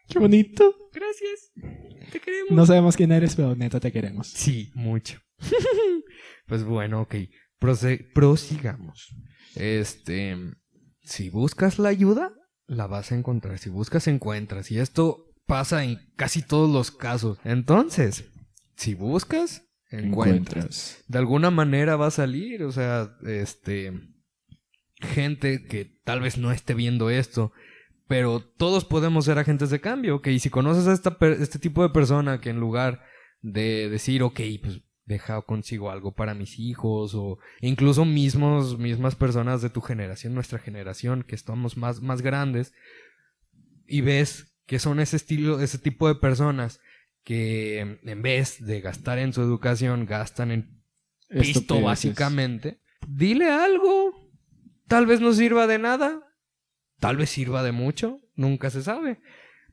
Qué 0.09 0.19
bonito. 0.19 0.75
Gracias. 0.93 1.51
Te 2.13 2.21
queremos. 2.21 2.51
No 2.51 2.67
sabemos 2.67 2.97
quién 2.97 3.11
eres, 3.13 3.35
pero 3.37 3.57
neta 3.57 3.81
te 3.81 3.91
queremos. 3.91 4.29
Sí, 4.29 4.71
mucho. 4.75 5.19
pues 6.47 6.65
bueno, 6.65 7.03
ok. 7.03 7.15
Prose- 7.59 8.07
prosigamos. 8.15 9.15
Este, 9.55 10.37
si 11.03 11.31
buscas 11.31 11.79
la 11.79 11.89
ayuda, 11.89 12.33
la 12.67 12.87
vas 12.87 13.13
a 13.13 13.15
encontrar. 13.17 13.59
Si 13.59 13.71
buscas, 13.71 14.07
encuentras. 14.09 14.71
Y 14.71 14.79
esto 14.79 15.33
pasa 15.47 15.85
en 15.85 15.99
casi 16.17 16.43
todos 16.43 16.71
los 16.71 16.91
casos. 16.91 17.39
Entonces, 17.45 18.25
si 18.77 18.95
buscas, 18.95 19.63
encuentras. 19.91 21.03
De 21.09 21.19
alguna 21.19 21.51
manera 21.51 21.97
va 21.97 22.09
a 22.09 22.11
salir. 22.13 22.63
O 22.65 22.73
sea, 22.73 23.17
este, 23.27 23.93
gente 25.05 25.65
que 25.65 25.93
tal 26.05 26.21
vez 26.21 26.39
no 26.39 26.53
esté 26.53 26.75
viendo 26.75 27.11
esto. 27.11 27.53
Pero 28.07 28.41
todos 28.41 28.85
podemos 28.85 29.25
ser 29.25 29.39
agentes 29.39 29.71
de 29.71 29.81
cambio, 29.81 30.17
ok. 30.17 30.27
Y 30.29 30.39
si 30.39 30.51
conoces 30.51 30.87
a 30.87 30.93
esta 30.93 31.17
este 31.39 31.59
tipo 31.59 31.83
de 31.83 31.89
persona 31.89 32.41
que 32.41 32.51
en 32.51 32.61
lugar 32.61 33.03
de 33.41 33.89
decir, 33.89 34.23
ok, 34.23 34.41
pues 34.63 34.83
deja 35.07 35.41
consigo 35.43 35.91
algo 35.91 36.13
para 36.13 36.35
mis 36.35 36.59
hijos, 36.59 37.15
o 37.15 37.39
incluso 37.61 38.05
mismos, 38.05 38.79
mismas 38.79 39.15
personas 39.15 39.63
de 39.63 39.71
tu 39.71 39.81
generación, 39.81 40.35
nuestra 40.35 40.59
generación, 40.59 41.23
que 41.23 41.35
estamos 41.35 41.77
más, 41.77 42.01
más 42.01 42.23
grandes, 42.23 42.73
y 43.87 44.01
ves 44.01 44.55
que 44.67 44.79
son 44.79 45.01
ese 45.01 45.17
estilo, 45.17 45.61
ese 45.61 45.79
tipo 45.79 46.09
de 46.09 46.15
personas 46.15 46.81
que 47.23 47.81
en 47.81 48.23
vez 48.23 48.65
de 48.65 48.81
gastar 48.81 49.19
en 49.19 49.33
su 49.33 49.43
educación, 49.43 50.07
gastan 50.07 50.51
en 50.51 50.83
pisto 51.29 51.61
Estupideces. 51.61 51.85
básicamente, 51.85 52.81
dile 53.07 53.51
algo. 53.51 54.24
Tal 54.95 55.07
vez 55.07 55.21
no 55.21 55.33
sirva 55.33 55.67
de 55.67 55.81
nada, 55.81 56.23
tal 57.01 57.17
vez 57.17 57.29
sirva 57.29 57.65
de 57.65 57.73
mucho, 57.73 58.21
nunca 58.37 58.71
se 58.71 58.81
sabe. 58.81 59.21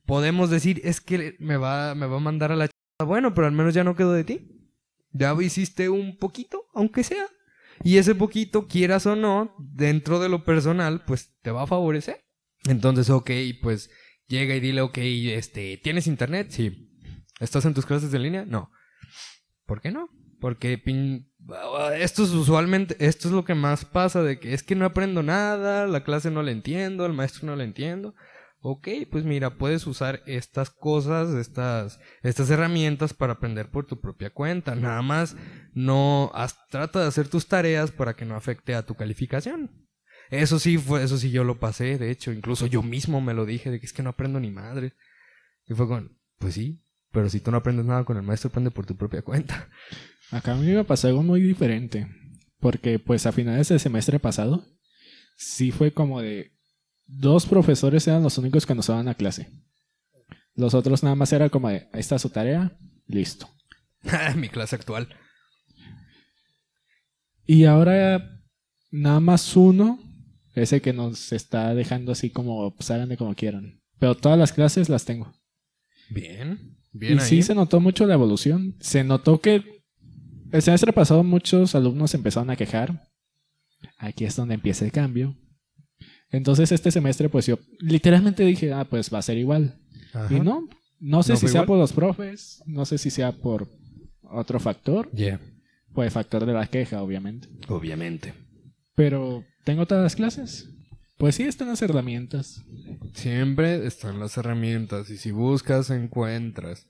Podemos 0.07 0.49
decir, 0.49 0.81
es 0.83 0.99
que 0.99 1.35
me 1.37 1.57
va, 1.57 1.93
me 1.93 2.07
va 2.07 2.17
a 2.17 2.19
mandar 2.19 2.51
a 2.51 2.55
la 2.55 2.67
ch... 2.67 2.71
Bueno, 3.05 3.35
pero 3.35 3.45
al 3.45 3.53
menos 3.53 3.75
ya 3.75 3.83
no 3.83 3.95
quedó 3.95 4.13
de 4.13 4.23
ti. 4.23 4.49
Ya 5.11 5.35
hiciste 5.39 5.89
un 5.89 6.17
poquito, 6.17 6.63
aunque 6.73 7.03
sea. 7.03 7.27
Y 7.83 7.97
ese 7.97 8.15
poquito, 8.15 8.65
quieras 8.67 9.05
o 9.05 9.15
no, 9.15 9.55
dentro 9.59 10.19
de 10.19 10.27
lo 10.27 10.43
personal, 10.43 11.03
pues 11.05 11.35
te 11.43 11.51
va 11.51 11.61
a 11.61 11.67
favorecer. 11.67 12.25
Entonces, 12.63 13.11
ok, 13.11 13.29
pues 13.61 13.91
llega 14.25 14.55
y 14.55 14.59
dile, 14.59 14.81
ok, 14.81 14.97
este, 14.97 15.79
¿tienes 15.83 16.07
internet? 16.07 16.47
Sí. 16.49 16.97
¿Estás 17.39 17.65
en 17.65 17.75
tus 17.75 17.85
clases 17.85 18.11
en 18.11 18.23
línea? 18.23 18.43
No. 18.43 18.71
¿Por 19.67 19.81
qué 19.81 19.91
no? 19.91 20.09
Porque 20.39 20.83
pin- 20.83 21.30
esto 21.97 22.23
es 22.23 22.31
usualmente, 22.31 22.95
esto 22.99 23.27
es 23.27 23.33
lo 23.33 23.45
que 23.45 23.55
más 23.55 23.85
pasa 23.85 24.23
de 24.23 24.39
que 24.39 24.53
es 24.53 24.63
que 24.63 24.75
no 24.75 24.85
aprendo 24.85 25.23
nada, 25.23 25.87
la 25.87 26.03
clase 26.03 26.31
no 26.31 26.43
la 26.43 26.51
entiendo, 26.51 27.05
el 27.05 27.13
maestro 27.13 27.47
no 27.47 27.55
la 27.55 27.63
entiendo. 27.63 28.15
Ok, 28.63 28.89
pues 29.09 29.25
mira, 29.25 29.57
puedes 29.57 29.87
usar 29.87 30.21
estas 30.27 30.69
cosas, 30.69 31.33
estas, 31.33 31.99
estas 32.21 32.49
herramientas 32.51 33.13
para 33.13 33.33
aprender 33.33 33.71
por 33.71 33.87
tu 33.87 33.99
propia 33.99 34.29
cuenta. 34.29 34.75
Nada 34.75 35.01
más 35.01 35.35
no 35.73 36.31
trata 36.69 37.01
de 37.01 37.07
hacer 37.07 37.27
tus 37.27 37.47
tareas 37.47 37.89
para 37.89 38.15
que 38.15 38.25
no 38.25 38.35
afecte 38.35 38.75
a 38.75 38.85
tu 38.85 38.93
calificación. 38.93 39.71
Eso 40.29 40.59
sí 40.59 40.77
fue, 40.77 41.03
eso 41.03 41.17
sí 41.17 41.31
yo 41.31 41.43
lo 41.43 41.59
pasé, 41.59 41.97
de 41.97 42.11
hecho, 42.11 42.31
incluso 42.31 42.67
yo 42.67 42.83
mismo 42.83 43.19
me 43.19 43.33
lo 43.33 43.45
dije 43.45 43.71
de 43.71 43.79
que 43.79 43.85
es 43.85 43.93
que 43.93 44.03
no 44.03 44.11
aprendo 44.11 44.39
ni 44.39 44.51
madre. 44.51 44.93
Y 45.67 45.73
fue 45.73 45.87
con, 45.87 46.19
pues 46.37 46.53
sí, 46.53 46.83
pero 47.11 47.29
si 47.29 47.39
tú 47.39 47.51
no 47.51 47.57
aprendes 47.57 47.85
nada 47.85 48.05
con 48.05 48.15
el 48.15 48.23
maestro, 48.23 48.49
aprende 48.49 48.71
por 48.71 48.85
tu 48.85 48.95
propia 48.95 49.23
cuenta. 49.23 49.69
Acá 50.31 50.53
a 50.53 50.55
mí 50.55 50.71
me 50.71 50.83
pasó 50.83 51.07
algo 51.07 51.23
muy 51.23 51.41
diferente. 51.41 52.07
Porque 52.59 52.99
pues 52.99 53.25
a 53.25 53.31
finales 53.31 53.69
del 53.69 53.79
semestre 53.79 54.19
pasado, 54.19 54.65
sí 55.37 55.71
fue 55.71 55.91
como 55.93 56.21
de... 56.21 56.51
Dos 57.05 57.45
profesores 57.45 58.07
eran 58.07 58.23
los 58.23 58.37
únicos 58.37 58.65
que 58.65 58.75
nos 58.75 58.87
daban 58.87 59.09
a 59.09 59.15
clase. 59.15 59.49
Los 60.55 60.73
otros 60.73 61.03
nada 61.03 61.15
más 61.15 61.33
era 61.33 61.49
como 61.49 61.67
de, 61.67 61.89
ahí 61.91 61.99
está 61.99 62.17
su 62.17 62.29
tarea, 62.29 62.77
listo. 63.07 63.49
Mi 64.37 64.47
clase 64.47 64.75
actual. 64.75 65.09
Y 67.45 67.65
ahora 67.65 68.39
nada 68.91 69.19
más 69.19 69.55
uno 69.57 69.99
es 70.53 70.71
el 70.71 70.81
que 70.81 70.93
nos 70.93 71.33
está 71.33 71.73
dejando 71.75 72.11
así 72.11 72.29
como, 72.29 72.73
pues 72.75 72.91
háganle 72.91 73.17
como 73.17 73.35
quieran. 73.35 73.81
Pero 73.99 74.15
todas 74.15 74.37
las 74.37 74.53
clases 74.53 74.87
las 74.87 75.03
tengo. 75.03 75.33
Bien. 76.09 76.77
Bien 76.93 77.17
y 77.17 77.19
ahí. 77.19 77.27
sí 77.27 77.41
se 77.41 77.55
notó 77.55 77.79
mucho 77.79 78.05
la 78.05 78.13
evolución. 78.13 78.75
Se 78.79 79.03
notó 79.03 79.41
que 79.41 79.80
el 80.51 80.61
semestre 80.61 80.93
pasado 80.93 81.23
muchos 81.23 81.75
alumnos 81.75 82.13
empezaron 82.13 82.49
a 82.49 82.55
quejar. 82.55 83.07
Aquí 83.97 84.25
es 84.25 84.35
donde 84.35 84.55
empieza 84.55 84.85
el 84.85 84.91
cambio. 84.91 85.35
Entonces 86.29 86.71
este 86.71 86.91
semestre 86.91 87.29
pues 87.29 87.45
yo 87.47 87.59
literalmente 87.79 88.43
dije, 88.45 88.73
ah, 88.73 88.85
pues 88.85 89.13
va 89.13 89.19
a 89.19 89.23
ser 89.23 89.37
igual. 89.37 89.79
Ajá. 90.13 90.33
Y 90.33 90.39
no, 90.39 90.67
no 90.99 91.23
sé 91.23 91.33
¿No 91.33 91.39
si 91.39 91.47
sea 91.47 91.61
igual? 91.61 91.67
por 91.67 91.77
los 91.79 91.93
profes, 91.93 92.61
no 92.65 92.85
sé 92.85 92.97
si 92.97 93.09
sea 93.09 93.31
por 93.31 93.67
otro 94.21 94.59
factor, 94.59 95.09
Yeah, 95.11 95.39
el 95.97 96.11
factor 96.11 96.45
de 96.45 96.53
la 96.53 96.67
queja, 96.67 97.01
obviamente. 97.01 97.49
obviamente. 97.67 98.33
Pero 98.95 99.43
tengo 99.65 99.85
todas 99.85 100.03
las 100.03 100.15
clases. 100.15 100.69
Pues 101.17 101.35
sí, 101.35 101.43
están 101.43 101.67
las 101.67 101.81
herramientas. 101.81 102.63
Siempre 103.13 103.85
están 103.85 104.19
las 104.19 104.37
herramientas 104.37 105.09
y 105.09 105.17
si 105.17 105.31
buscas, 105.31 105.89
encuentras. 105.89 106.87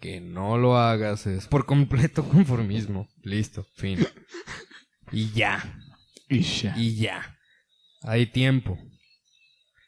Que 0.00 0.20
no 0.20 0.58
lo 0.58 0.76
hagas 0.76 1.26
es 1.26 1.46
por 1.46 1.66
completo 1.66 2.24
conformismo. 2.28 3.08
Listo, 3.22 3.66
fin. 3.76 3.98
Y 5.12 5.30
ya, 5.30 5.80
Y 6.28 6.40
ya. 6.40 6.74
y 6.76 6.96
ya. 6.96 7.36
Hay 8.02 8.26
tiempo. 8.26 8.78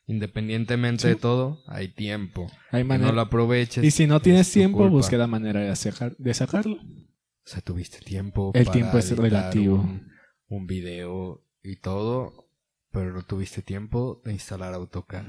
Independientemente 0.07 1.03
Sí. 1.03 1.09
de 1.09 1.17
todo, 1.17 1.63
hay 1.67 1.89
tiempo. 1.89 2.47
Hay 2.71 2.83
Que 2.83 2.89
manera- 2.89 3.09
no 3.11 3.15
lo 3.17 3.21
aproveches. 3.23 3.83
Y 3.85 3.91
si 3.91 4.07
no 4.07 4.21
tienes 4.21 4.51
tiempo, 4.53 4.79
culpa. 4.79 4.93
busca 4.93 5.17
la 5.17 5.27
manera 5.27 5.61
de, 5.61 5.75
sacar- 5.75 6.17
de 6.17 6.33
sacarlo. 6.35 6.77
O 6.77 7.49
sea, 7.49 7.61
tuviste 7.61 7.99
tiempo. 7.99 8.53
El 8.55 8.65
para 8.65 8.73
tiempo 8.73 8.99
es 8.99 9.17
relativo. 9.17 9.77
Un, 9.77 10.09
un 10.49 10.67
video 10.67 11.45
y 11.63 11.77
todo, 11.77 12.49
pero 12.93 13.13
no 13.13 13.23
tuviste 13.25 13.63
tiempo 13.63 14.23
de 14.25 14.33
instalar 14.33 14.75
AutoCAD. 14.75 15.27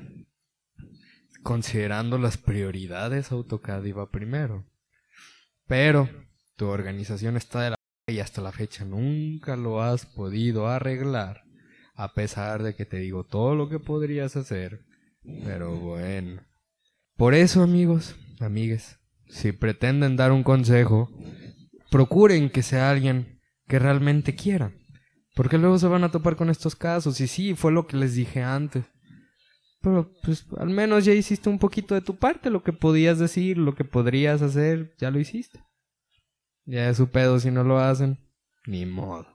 Considerando 1.43 2.17
las 2.17 2.38
prioridades, 2.38 3.32
AutoCAD 3.32 3.84
iba 3.86 4.10
primero. 4.12 4.65
Pero 5.67 6.10
tu 6.56 6.67
organización 6.67 7.38
está 7.38 7.62
de 7.62 7.69
la 7.71 7.78
y 8.10 8.19
hasta 8.19 8.41
la 8.41 8.54
fecha 8.54 8.86
nunca 8.86 9.58
lo 9.58 9.82
has 9.82 10.06
podido 10.06 10.67
arreglar. 10.67 11.43
A 11.93 12.13
pesar 12.13 12.63
de 12.63 12.76
que 12.76 12.86
te 12.86 12.97
digo 13.00 13.26
todo 13.26 13.56
lo 13.56 13.69
que 13.69 13.80
podrías 13.80 14.36
hacer. 14.38 14.86
Pero 15.43 15.76
bueno. 15.76 16.41
Por 17.17 17.34
eso, 17.34 17.63
amigos, 17.63 18.15
amigues, 18.39 18.97
si 19.28 19.52
pretenden 19.52 20.15
dar 20.15 20.32
un 20.32 20.43
consejo, 20.43 21.10
procuren 21.89 22.50
que 22.50 22.63
sea 22.63 22.91
alguien 22.91 23.41
que 23.67 23.80
realmente 23.80 24.36
quiera. 24.36 24.71
Porque 25.36 25.58
luego 25.58 25.78
se 25.78 25.88
van 25.88 26.04
a 26.04 26.12
topar 26.12 26.36
con 26.36 26.50
estos 26.50 26.76
casos. 26.76 27.19
Y 27.19 27.28
sí, 27.28 27.56
fue 27.56 27.71
lo 27.71 27.88
que 27.88 27.97
les 27.97 28.15
dije 28.15 28.41
antes. 28.41 28.86
Pero 29.88 30.12
pues 30.21 30.45
al 30.58 30.69
menos 30.69 31.06
ya 31.06 31.13
hiciste 31.13 31.47
un 31.47 31.60
poquito 31.60 31.95
de 31.95 32.02
tu 32.02 32.17
parte. 32.17 32.50
Lo 32.50 32.62
que 32.62 32.73
podías 32.73 33.19
decir, 33.19 33.58
lo 33.58 33.73
que 33.73 33.86
podrías 33.86 34.41
hacer, 34.41 34.93
ya 34.97 35.12
lo 35.12 35.19
hiciste. 35.19 35.63
Ya 36.65 36.89
es 36.89 36.97
su 36.97 37.10
pedo 37.10 37.39
si 37.39 37.52
no 37.52 37.63
lo 37.63 37.80
hacen. 37.80 38.19
Ni 38.65 38.86
modo. 38.86 39.26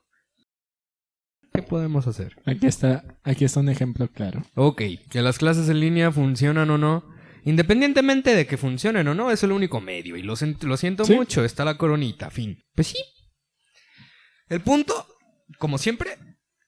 ¿Qué 1.54 1.62
podemos 1.62 2.06
hacer? 2.06 2.36
Aquí 2.44 2.66
está, 2.66 3.18
aquí 3.22 3.46
está 3.46 3.60
un 3.60 3.70
ejemplo 3.70 4.08
claro. 4.08 4.42
Ok, 4.54 4.82
que 5.10 5.22
las 5.22 5.38
clases 5.38 5.70
en 5.70 5.80
línea 5.80 6.12
funcionan 6.12 6.68
o 6.68 6.76
no. 6.76 7.02
Independientemente 7.44 8.34
de 8.34 8.46
que 8.46 8.58
funcionen 8.58 9.08
o 9.08 9.14
no, 9.14 9.30
es 9.30 9.42
el 9.42 9.52
único 9.52 9.80
medio. 9.80 10.16
Y 10.16 10.22
lo, 10.22 10.36
siento 10.36 11.04
Sí. 11.06 11.14
mucho, 11.14 11.44
está 11.44 11.64
la 11.64 11.78
coronita, 11.78 12.30
fin. 12.30 12.62
Pues 12.74 12.88
sí. 12.88 12.98
El 14.48 14.60
punto, 14.60 15.06
como 15.58 15.78
siempre, 15.78 16.10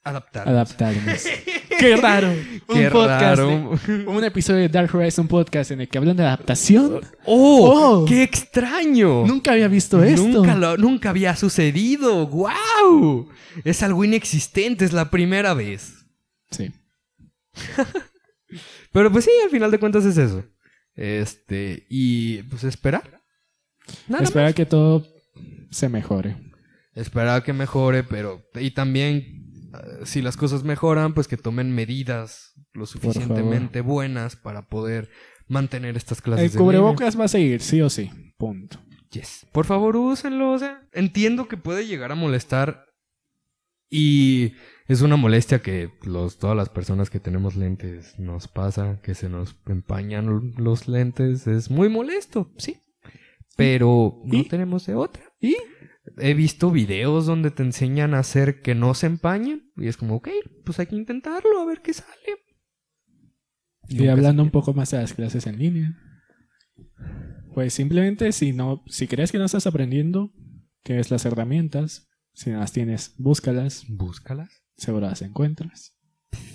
adaptar. 0.02 0.48
Adaptarnos. 0.48 1.24
¡Qué 1.78 1.96
raro! 1.96 2.28
Qué 2.72 2.87
un 2.87 2.90
podcast. 2.92 3.20
raro. 3.38 3.78
de- 3.87 4.06
un 4.06 4.24
episodio 4.24 4.60
de 4.60 4.68
Dark 4.68 4.94
Horizon 4.94 5.28
Podcast 5.28 5.70
en 5.70 5.80
el 5.82 5.88
que 5.88 5.98
hablan 5.98 6.16
de 6.16 6.22
adaptación. 6.24 7.00
¡Oh! 7.26 8.00
Oh. 8.02 8.04
¡Qué 8.06 8.22
extraño! 8.22 9.26
Nunca 9.26 9.52
había 9.52 9.68
visto 9.68 10.02
esto. 10.02 10.26
Nunca, 10.26 10.54
lo- 10.54 10.76
nunca 10.76 11.10
había 11.10 11.37
sucedido. 11.37 12.26
¡Wow! 12.26 13.28
Es 13.64 13.82
algo 13.82 14.04
inexistente, 14.04 14.84
es 14.84 14.92
la 14.92 15.10
primera 15.10 15.54
vez. 15.54 16.06
Sí. 16.50 16.72
Pero 18.92 19.10
pues 19.10 19.24
sí, 19.24 19.30
al 19.42 19.50
final 19.50 19.70
de 19.70 19.78
cuentas 19.78 20.04
es 20.04 20.16
eso. 20.16 20.44
Este, 20.94 21.87
y 21.88 22.42
pues 22.44 22.64
esperar. 22.64 23.20
Nada 24.08 24.24
Espera 24.24 24.46
más. 24.46 24.54
que 24.54 24.66
todo 24.66 25.06
se 25.70 25.88
mejore. 25.88 26.37
Esperar 26.94 27.42
que 27.42 27.52
mejore, 27.52 28.04
pero. 28.04 28.44
Y 28.54 28.70
también, 28.70 29.43
eh, 29.82 30.06
si 30.06 30.22
las 30.22 30.37
cosas 30.37 30.64
mejoran, 30.64 31.14
pues 31.14 31.28
que 31.28 31.37
tomen 31.37 31.74
medidas 31.74 32.54
lo 32.72 32.87
suficientemente 32.87 33.80
buenas 33.80 34.37
para 34.37 34.68
poder 34.68 35.10
mantener 35.48 35.96
estas 35.96 36.20
clases 36.20 36.54
El 36.54 36.58
cubrebocas 36.58 37.18
va 37.18 37.24
a 37.24 37.28
seguir, 37.28 37.60
sí 37.60 37.80
o 37.80 37.90
sí. 37.90 38.10
Punto. 38.37 38.78
Yes. 39.10 39.46
Por 39.52 39.64
favor, 39.64 39.96
úsenlo. 39.96 40.52
O 40.52 40.58
sea, 40.58 40.88
entiendo 40.92 41.46
que 41.48 41.56
puede 41.56 41.87
llegar 41.87 42.12
a 42.12 42.16
molestar. 42.16 42.87
Y 43.88 44.54
es 44.88 45.02
una 45.02 45.16
molestia 45.16 45.62
que 45.62 45.90
los, 46.02 46.38
todas 46.38 46.56
las 46.56 46.68
personas 46.68 47.10
que 47.10 47.20
tenemos 47.20 47.54
lentes 47.54 48.18
nos 48.18 48.48
pasa, 48.48 49.00
que 49.02 49.14
se 49.14 49.28
nos 49.28 49.56
empañan 49.66 50.54
los 50.56 50.88
lentes. 50.88 51.46
Es 51.46 51.70
muy 51.70 51.88
molesto, 51.88 52.50
sí. 52.56 52.78
Pero 53.56 54.20
no 54.24 54.44
tenemos 54.44 54.87
de 54.87 54.96
otra. 54.96 55.22
¿Y? 55.40 55.56
He 56.16 56.35
visto 56.35 56.70
videos 56.70 57.27
donde 57.27 57.50
te 57.50 57.62
enseñan 57.62 58.14
a 58.14 58.20
hacer 58.20 58.62
que 58.62 58.74
no 58.74 58.94
se 58.94 59.07
empañen. 59.07 59.72
Y 59.77 59.88
es 59.88 59.96
como, 59.96 60.16
ok, 60.16 60.29
pues 60.64 60.79
hay 60.79 60.87
que 60.87 60.96
intentarlo, 60.96 61.61
a 61.61 61.64
ver 61.64 61.83
qué 61.83 61.92
sale. 61.92 62.44
Y 63.88 64.07
hablando 64.07 64.42
un 64.42 64.50
poco 64.50 64.72
más 64.72 64.90
de 64.90 64.98
las 64.98 65.12
clases 65.12 65.46
en 65.46 65.59
línea. 65.59 65.98
Pues 67.53 67.74
simplemente 67.74 68.33
si 68.33 68.53
no, 68.53 68.83
si 68.87 69.07
crees 69.07 69.31
que 69.31 69.38
no 69.38 69.44
estás 69.44 69.66
aprendiendo, 69.66 70.33
que 70.83 70.98
es 70.98 71.11
las 71.11 71.24
herramientas, 71.24 72.09
si 72.33 72.50
no 72.50 72.59
las 72.59 72.72
tienes, 72.72 73.14
búscalas, 73.18 73.85
Búscalas. 73.88 74.64
seguro 74.77 75.07
las 75.07 75.22
encuentras. 75.22 75.96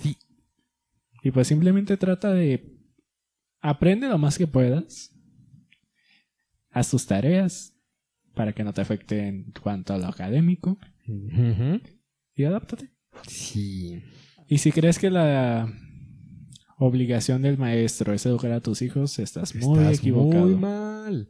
Sí. 0.02 0.18
Y 1.24 1.32
pues 1.32 1.48
simplemente 1.48 1.98
trata 1.98 2.34
de 2.34 2.78
aprende 3.62 4.08
lo 4.08 4.18
más 4.18 4.38
que 4.38 4.48
puedas. 4.48 5.14
Haz 6.72 6.90
tus 6.90 7.06
tareas 7.06 7.79
para 8.40 8.54
que 8.54 8.64
no 8.64 8.72
te 8.72 8.80
afecte 8.80 9.28
en 9.28 9.52
cuanto 9.62 9.94
a 9.94 9.98
lo 9.98 10.06
académico 10.08 10.80
y 12.34 12.46
adáptate. 12.46 12.90
Sí. 13.28 14.02
Y 14.48 14.60
si 14.60 14.72
crees 14.72 14.98
que 14.98 15.10
la 15.10 15.70
obligación 16.78 17.42
del 17.42 17.58
maestro 17.58 18.14
es 18.14 18.26
educar 18.26 18.54
a 18.54 18.62
tus 18.62 18.82
hijos, 18.82 19.20
estás 19.20 19.54
muy 19.56 19.86
equivocado. 19.94 20.46
Muy 20.48 20.56
mal. 20.56 21.30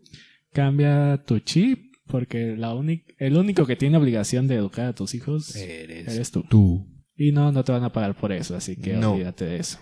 Cambia 0.54 1.24
tu 1.26 1.40
chip 1.40 1.96
porque 2.06 2.56
la 2.56 2.80
el 3.18 3.38
único 3.38 3.66
que 3.66 3.76
tiene 3.76 3.98
obligación 3.98 4.46
de 4.46 4.54
educar 4.58 4.86
a 4.86 4.94
tus 4.94 5.16
hijos 5.16 5.56
Eres, 5.56 6.14
eres 6.14 6.30
tú. 6.30 6.44
tú. 6.48 6.88
Y 7.16 7.32
no, 7.32 7.52
no 7.52 7.64
te 7.64 7.72
van 7.72 7.86
a 7.86 7.92
pagar 7.92 8.16
por 8.16 8.32
eso, 8.32 8.56
así 8.56 8.76
que 8.76 8.94
No. 8.94 9.14
olvídate 9.14 9.46
de 9.46 9.58
eso. 9.58 9.80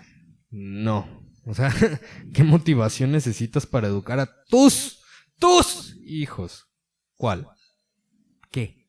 No. 0.50 1.06
O 1.44 1.52
sea, 1.52 1.70
¿qué 2.32 2.42
motivación 2.42 3.12
necesitas 3.12 3.66
para 3.66 3.88
educar 3.88 4.18
a 4.18 4.30
tus, 4.48 5.02
tus 5.38 5.94
hijos? 6.06 6.64
¿Cuál? 7.18 7.48
¿Qué? 8.52 8.86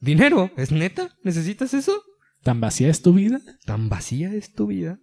¿Dinero? 0.00 0.50
¿Es 0.56 0.72
neta? 0.72 1.14
¿Necesitas 1.22 1.74
eso? 1.74 2.02
¿Tan 2.42 2.58
vacía 2.60 2.88
es 2.88 3.02
tu 3.02 3.12
vida? 3.12 3.38
¿Tan 3.66 3.90
vacía 3.90 4.32
es 4.32 4.54
tu 4.54 4.66
vida? 4.68 4.98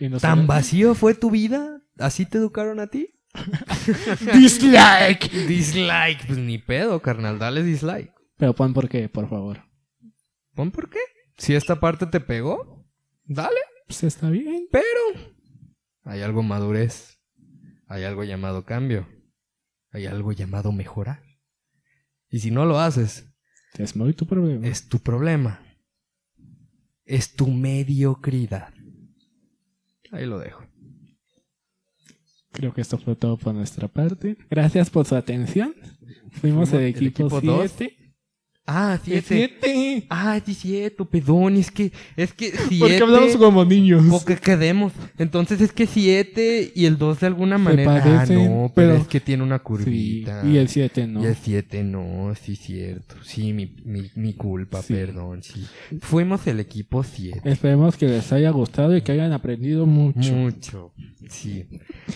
Y 0.00 0.08
no 0.08 0.18
¿Tan 0.18 0.48
vacío 0.48 0.96
fue 0.96 1.14
tu 1.14 1.30
vida? 1.30 1.82
¿Así 1.98 2.26
te 2.26 2.38
educaron 2.38 2.80
a 2.80 2.88
ti? 2.88 3.14
¡Dislike! 4.34 5.30
Dislike. 5.46 6.26
Pues 6.26 6.38
ni 6.38 6.58
pedo, 6.58 7.00
carnal. 7.00 7.38
Dale 7.38 7.62
dislike. 7.62 8.12
Pero 8.36 8.54
pon 8.54 8.74
por 8.74 8.88
qué, 8.88 9.08
por 9.08 9.28
favor. 9.28 9.62
¿Pon 10.54 10.72
por 10.72 10.90
qué? 10.90 11.00
Si 11.36 11.54
esta 11.54 11.78
parte 11.78 12.06
te 12.06 12.18
pegó, 12.18 12.84
dale. 13.24 13.60
Pues 13.86 14.02
está 14.02 14.30
bien. 14.30 14.66
Pero 14.72 15.30
hay 16.02 16.22
algo 16.22 16.42
madurez. 16.42 17.20
Hay 17.86 18.02
algo 18.02 18.24
llamado 18.24 18.64
cambio. 18.64 19.06
Hay 19.90 20.06
algo 20.06 20.32
llamado 20.32 20.72
mejorar. 20.72 21.22
Y 22.30 22.40
si 22.40 22.50
no 22.50 22.64
lo 22.66 22.78
haces, 22.78 23.26
Es 23.78 23.96
muy 23.96 24.12
tu 24.12 24.26
problema. 24.26 24.66
es 24.66 24.88
tu 24.88 24.98
problema. 24.98 25.60
Es 27.04 27.34
tu 27.34 27.48
mediocridad. 27.48 28.72
Ahí 30.12 30.26
lo 30.26 30.38
dejo. 30.38 30.64
Creo 32.52 32.72
que 32.74 32.80
esto 32.80 32.98
fue 32.98 33.14
todo 33.14 33.36
por 33.36 33.54
nuestra 33.54 33.88
parte. 33.88 34.36
Gracias 34.50 34.90
por 34.90 35.06
su 35.06 35.14
atención. 35.14 35.74
Fuimos 36.32 36.70
Fuimos 36.70 36.72
el 36.72 36.84
equipo 36.86 37.26
equipo 37.26 37.40
dos. 37.40 37.70
7. 37.76 37.97
Ah, 38.70 38.98
El 39.06 39.22
siete. 39.22 40.04
Ah, 40.10 40.38
sí, 40.44 40.52
cierto, 40.52 41.06
perdón, 41.06 41.56
es 41.56 41.70
que, 41.70 41.90
es 42.16 42.34
que 42.34 42.50
siete. 42.50 42.76
Porque 42.78 42.98
hablamos 42.98 43.36
como 43.38 43.64
niños. 43.64 44.04
Porque 44.10 44.36
quedemos. 44.36 44.92
Entonces 45.16 45.62
es 45.62 45.72
que 45.72 45.86
7 45.86 46.72
y 46.74 46.84
el 46.84 46.98
2 46.98 47.20
de 47.20 47.26
alguna 47.28 47.56
Se 47.56 47.62
manera. 47.62 47.96
Ah, 47.96 48.02
parecen, 48.02 48.44
no, 48.44 48.72
pero, 48.74 48.90
pero- 48.90 48.94
es 48.96 49.08
que 49.08 49.20
tiene 49.20 49.42
una 49.42 49.56
Sí, 49.56 49.62
curvita. 49.64 50.42
y 50.46 50.58
el 50.58 50.68
7 50.68 51.06
no. 51.06 51.22
Y 51.22 51.26
el 51.26 51.36
7 51.36 51.82
no, 51.82 52.34
sí, 52.40 52.56
cierto. 52.56 53.14
Sí, 53.22 53.54
mi, 53.54 53.74
mi, 53.84 54.10
mi 54.14 54.34
culpa, 54.34 54.82
Sí. 54.82 54.92
perdón, 54.92 55.42
sí. 55.42 55.64
Fuimos 56.00 56.46
el 56.46 56.60
equipo 56.60 57.02
7. 57.02 57.40
Esperemos 57.50 57.96
que 57.96 58.06
les 58.06 58.30
haya 58.32 58.50
gustado 58.50 58.94
y 58.94 59.00
que 59.00 59.12
hayan 59.12 59.32
aprendido 59.32 59.86
mucho. 59.86 60.30
Mucho. 60.34 60.92
Sí. 61.30 61.64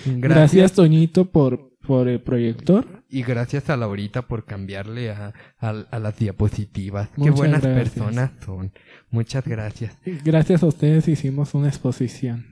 Gracias, 0.05 0.73
Toñito, 0.73 1.25
por 1.31 1.73
por 1.83 2.07
el 2.09 2.21
proyector. 2.21 3.02
Y 3.13 3.23
gracias 3.23 3.69
a 3.71 3.77
Laurita 3.77 4.23
por 4.23 4.45
cambiarle 4.47 5.11
a, 5.11 5.33
a- 5.61 5.85
a 5.91 5.99
las 5.99 6.17
diapositivas. 6.19 7.11
Qué 7.23 7.31
buenas 7.31 7.61
gracias. 7.63 7.91
personas 7.91 8.31
son. 8.45 8.73
Muchas 9.11 9.45
gracias. 9.47 9.97
Gracias 10.25 10.63
a 10.63 10.67
ustedes 10.67 11.07
hicimos 11.09 11.53
una 11.55 11.69
exposición. 11.69 12.47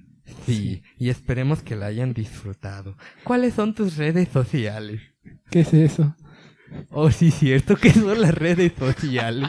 Sí, 0.47 0.83
y 0.99 1.09
esperemos 1.09 1.63
que 1.63 1.75
la 1.77 1.87
hayan 1.87 2.13
disfrutado. 2.13 2.97
¿Cuáles 3.25 3.55
son 3.55 3.75
tus 3.75 3.97
redes 3.97 4.29
sociales? 4.29 5.01
¿Qué 5.51 5.61
es 5.61 5.73
eso? 5.75 6.15
Oh, 6.91 7.11
sí, 7.11 7.31
cierto, 7.33 7.75
¿qué 7.77 7.91
son 7.91 8.21
las 8.21 8.35
redes 8.35 8.73
sociales? 8.79 9.49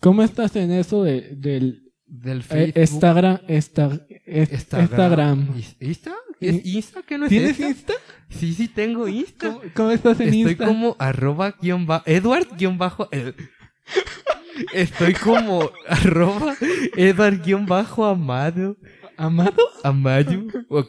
¿Cómo 0.00 0.22
estás 0.22 0.56
en 0.56 0.72
eso 0.72 1.04
de, 1.04 1.36
del 1.36 1.92
Del 2.06 2.38
eh, 2.40 2.42
Facebook. 2.42 2.80
Instagram? 2.80 3.38
Esta- 3.46 4.00
es- 4.26 4.50
Instagram. 4.50 5.54
¿Is- 5.56 5.76
¿Insta? 5.78 6.14
¿Es 6.48 6.64
Insta? 6.66 7.02
¿Qué 7.02 7.18
no 7.18 7.26
es 7.26 7.30
¿Tienes 7.30 7.58
Insta? 7.60 7.68
Insta? 7.68 7.92
Sí, 8.30 8.54
sí 8.54 8.68
tengo 8.68 9.06
Insta. 9.08 9.48
¿Cómo, 9.48 9.60
cómo 9.74 9.90
estás 9.90 10.20
en 10.20 10.28
Estoy 10.28 10.40
Insta? 10.52 10.64
como 10.66 10.96
arroba 10.98 11.54
guion 11.60 11.86
bajo, 11.86 12.04
Edward 12.06 12.48
guion 12.56 12.78
bajo, 12.78 13.08
el- 13.12 13.34
Estoy 14.74 15.14
como 15.14 15.70
arroba 15.88 16.54
Edward 16.96 17.42
guion 17.42 17.66
bajo 17.66 18.04
amado, 18.06 18.76
¿Amado? 19.16 19.62
amayo. 19.82 20.44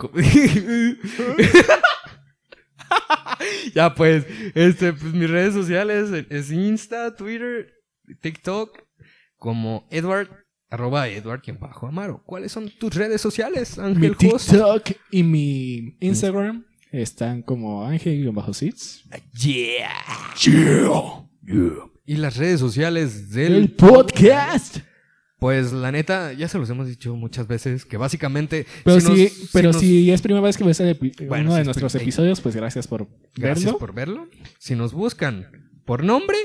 ya 3.73 3.93
pues, 3.95 4.25
este, 4.55 4.93
pues 4.93 5.13
mis 5.13 5.29
redes 5.29 5.53
sociales 5.53 6.25
es 6.29 6.51
Insta, 6.51 7.15
Twitter, 7.15 7.73
TikTok, 8.21 8.79
como 9.37 9.87
Edward, 9.91 10.42
arroba 10.73 11.07
Edward 11.07 11.41
bajo 11.59 11.87
amaro. 11.87 12.23
¿Cuáles 12.25 12.51
son 12.51 12.69
tus 12.79 12.95
redes 12.95 13.21
sociales, 13.21 13.77
Mi 13.77 13.83
Ángel 13.85 14.15
Jos? 14.15 14.47
TikTok 14.47 14.89
y 15.11 15.21
mi 15.21 15.97
Instagram 15.99 16.65
están 16.91 17.43
como 17.43 17.85
Ángel-Seeds. 17.85 19.03
Yeah. 19.39 19.89
Y 22.05 22.15
las 22.15 22.37
redes 22.37 22.59
sociales 22.59 23.29
del 23.29 23.53
El 23.53 23.71
podcast. 23.71 24.77
Pues 25.37 25.73
la 25.73 25.91
neta, 25.91 26.31
ya 26.33 26.47
se 26.47 26.57
los 26.57 26.69
hemos 26.69 26.87
dicho 26.87 27.15
muchas 27.17 27.47
veces, 27.47 27.83
que 27.85 27.97
básicamente... 27.97 28.65
Pero 28.85 28.99
si 29.01 29.05
si, 29.07 29.23
nos- 29.23 29.49
pero 29.51 29.71
nos- 29.73 29.81
si 29.81 30.09
es 30.09 30.21
primera 30.21 30.41
vez 30.41 30.57
que 30.57 30.63
ves 30.63 30.79
el 30.79 30.97
Bueno, 31.27 31.45
uno 31.49 31.55
de 31.55 31.61
es 31.61 31.65
nuestros 31.67 31.93
episodios, 31.95 32.39
pues 32.41 32.55
gracias 32.55 32.87
por 32.87 33.07
Gracias 33.35 33.65
verlo. 33.65 33.77
por 33.79 33.93
verlo. 33.93 34.27
Si 34.57 34.73
nos 34.75 34.93
buscan 34.93 35.69
por 35.85 36.03
nombre, 36.03 36.37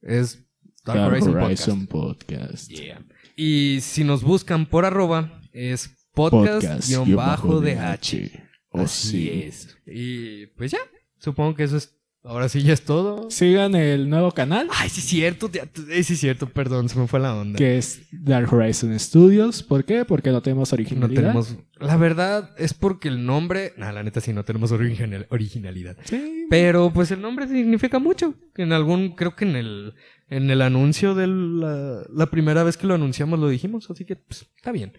es 0.00 0.38
Dark 0.86 1.00
Dark 1.00 1.12
Horizon 1.12 1.36
Horizon 1.36 1.86
Podcast. 1.86 2.70
Podcast. 2.70 2.70
Yeah. 2.70 3.04
Y 3.36 3.80
si 3.82 4.02
nos 4.04 4.22
buscan 4.22 4.66
por 4.66 4.84
arroba, 4.86 5.40
es 5.52 5.90
Podcast 6.14 6.88
guion 6.88 7.14
bajo 7.14 7.60
podcast-dh. 7.60 8.42
Oh, 8.70 8.80
Así 8.80 9.10
sí. 9.10 9.42
es. 9.44 9.76
Y 9.86 10.46
pues 10.56 10.70
ya, 10.72 10.78
supongo 11.18 11.54
que 11.54 11.64
eso 11.64 11.76
es... 11.76 11.92
Ahora 12.24 12.48
sí 12.48 12.60
ya 12.62 12.72
es 12.72 12.82
todo. 12.82 13.30
Sigan 13.30 13.76
el 13.76 14.10
nuevo 14.10 14.32
canal, 14.32 14.66
Ay, 14.72 14.88
sí 14.88 14.98
es 15.00 15.06
cierto, 15.06 15.48
eh, 15.52 16.02
sí 16.02 16.14
es 16.14 16.18
cierto, 16.18 16.48
perdón, 16.48 16.88
se 16.88 16.98
me 16.98 17.06
fue 17.06 17.20
la 17.20 17.36
onda. 17.36 17.56
que 17.56 17.78
es 17.78 18.00
Dark 18.10 18.52
Horizon 18.52 18.98
Studios. 18.98 19.62
¿Por 19.62 19.84
qué? 19.84 20.04
Porque 20.04 20.30
no 20.32 20.42
tenemos 20.42 20.72
No 20.72 20.74
originalidad. 20.74 21.22
tenemos... 21.22 21.56
La 21.78 21.96
verdad 21.96 22.50
es 22.58 22.74
porque 22.74 23.06
el 23.08 23.24
nombre... 23.26 23.74
Nah, 23.76 23.92
la 23.92 24.02
neta 24.02 24.20
sí, 24.20 24.32
no 24.32 24.42
tenemos 24.44 24.72
original- 24.72 25.28
originalidad. 25.30 25.96
Sí. 26.04 26.46
Pero 26.50 26.90
pues 26.92 27.12
el 27.12 27.20
nombre 27.20 27.46
significa 27.46 28.00
mucho. 28.00 28.34
En 28.56 28.72
algún, 28.72 29.14
creo 29.14 29.36
que 29.36 29.44
en 29.44 29.54
el, 29.54 29.94
en 30.28 30.50
el 30.50 30.62
anuncio 30.62 31.14
de 31.14 31.26
la, 31.26 32.04
la 32.12 32.26
primera 32.26 32.64
vez 32.64 32.76
que 32.76 32.86
lo 32.86 32.94
anunciamos 32.94 33.38
lo 33.38 33.48
dijimos, 33.48 33.90
así 33.90 34.04
que 34.04 34.16
pues, 34.16 34.46
está 34.56 34.72
bien. 34.72 34.92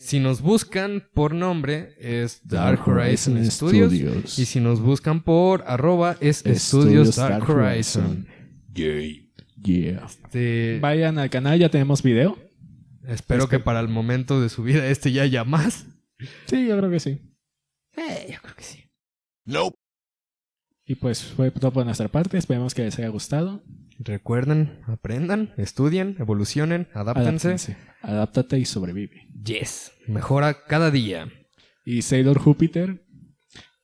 Si 0.00 0.18
nos 0.18 0.40
buscan 0.40 1.08
por 1.12 1.34
nombre 1.34 1.92
es 1.98 2.40
Dark 2.48 2.88
Horizon 2.88 3.44
Studios. 3.50 4.38
Y 4.38 4.46
si 4.46 4.58
nos 4.58 4.80
buscan 4.80 5.22
por 5.22 5.62
arroba 5.66 6.16
es 6.20 6.42
Studios 6.46 7.16
Dark 7.16 7.48
Horizon. 7.48 8.26
Yeah. 8.72 10.06
Este, 10.06 10.78
Vayan 10.80 11.18
al 11.18 11.28
canal, 11.28 11.58
ya 11.58 11.68
tenemos 11.68 12.02
video. 12.02 12.38
espero 13.06 13.46
que 13.48 13.58
para 13.58 13.80
el 13.80 13.88
momento 13.88 14.40
de 14.40 14.48
su 14.48 14.62
vida 14.62 14.86
este 14.88 15.12
ya 15.12 15.22
haya 15.22 15.44
más. 15.44 15.86
Sí, 16.46 16.66
yo 16.66 16.78
creo 16.78 16.90
que 16.90 17.00
sí. 17.00 17.20
Eh, 17.96 18.28
yo 18.32 18.40
creo 18.40 18.54
que 18.56 18.64
sí. 18.64 18.84
Y 20.86 20.94
pues 20.94 21.22
fue 21.22 21.50
todo 21.50 21.72
por 21.72 21.84
nuestra 21.84 22.08
parte. 22.08 22.38
Esperemos 22.38 22.74
que 22.74 22.82
les 22.84 22.98
haya 22.98 23.08
gustado. 23.08 23.62
Recuerden, 24.02 24.80
aprendan, 24.86 25.52
estudien, 25.58 26.16
evolucionen, 26.18 26.88
adáptense. 26.94 27.48
Adáptense. 27.48 27.76
Adáptate 28.00 28.58
y 28.58 28.64
sobrevive. 28.64 29.28
Yes. 29.44 29.92
Mejora 30.06 30.64
cada 30.64 30.90
día. 30.90 31.30
Y 31.84 32.00
Sailor 32.00 32.38
Júpiter, 32.38 33.04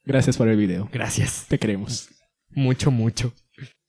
gracias 0.07 0.38
por 0.38 0.48
el 0.48 0.57
video. 0.57 0.88
Gracias. 0.90 1.44
Te 1.48 1.59
queremos. 1.59 2.09
Mucho, 2.48 2.90
mucho. 2.90 3.35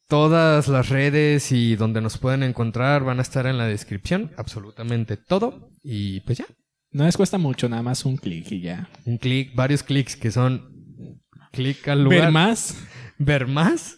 Todas 0.09 0.67
las 0.67 0.89
redes 0.89 1.53
y 1.53 1.77
donde 1.77 2.01
nos 2.01 2.17
pueden 2.17 2.43
encontrar 2.43 3.05
van 3.05 3.19
a 3.19 3.21
estar 3.21 3.47
en 3.47 3.57
la 3.57 3.65
descripción. 3.65 4.31
Absolutamente 4.35 5.15
todo. 5.15 5.71
Y 5.81 6.19
pues 6.21 6.39
ya. 6.39 6.45
No 6.91 7.05
les 7.05 7.15
cuesta 7.15 7.37
mucho, 7.37 7.69
nada 7.69 7.83
más 7.83 8.03
un 8.03 8.17
clic 8.17 8.51
y 8.51 8.59
ya. 8.59 8.89
Un 9.05 9.17
clic, 9.17 9.55
varios 9.55 9.81
clics 9.81 10.17
que 10.17 10.31
son 10.31 11.21
clic 11.53 11.87
al 11.87 12.03
lugar. 12.03 12.19
Ver 12.19 12.31
más. 12.31 12.77
Ver 13.17 13.47
más. 13.47 13.96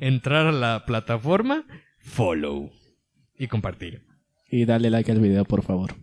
Entrar 0.00 0.46
a 0.46 0.52
la 0.52 0.84
plataforma. 0.86 1.64
Follow. 2.00 2.70
Y 3.38 3.46
compartir. 3.48 4.02
Y 4.50 4.64
dale 4.64 4.90
like 4.90 5.10
al 5.12 5.20
video, 5.20 5.44
por 5.44 5.62
favor. 5.62 5.94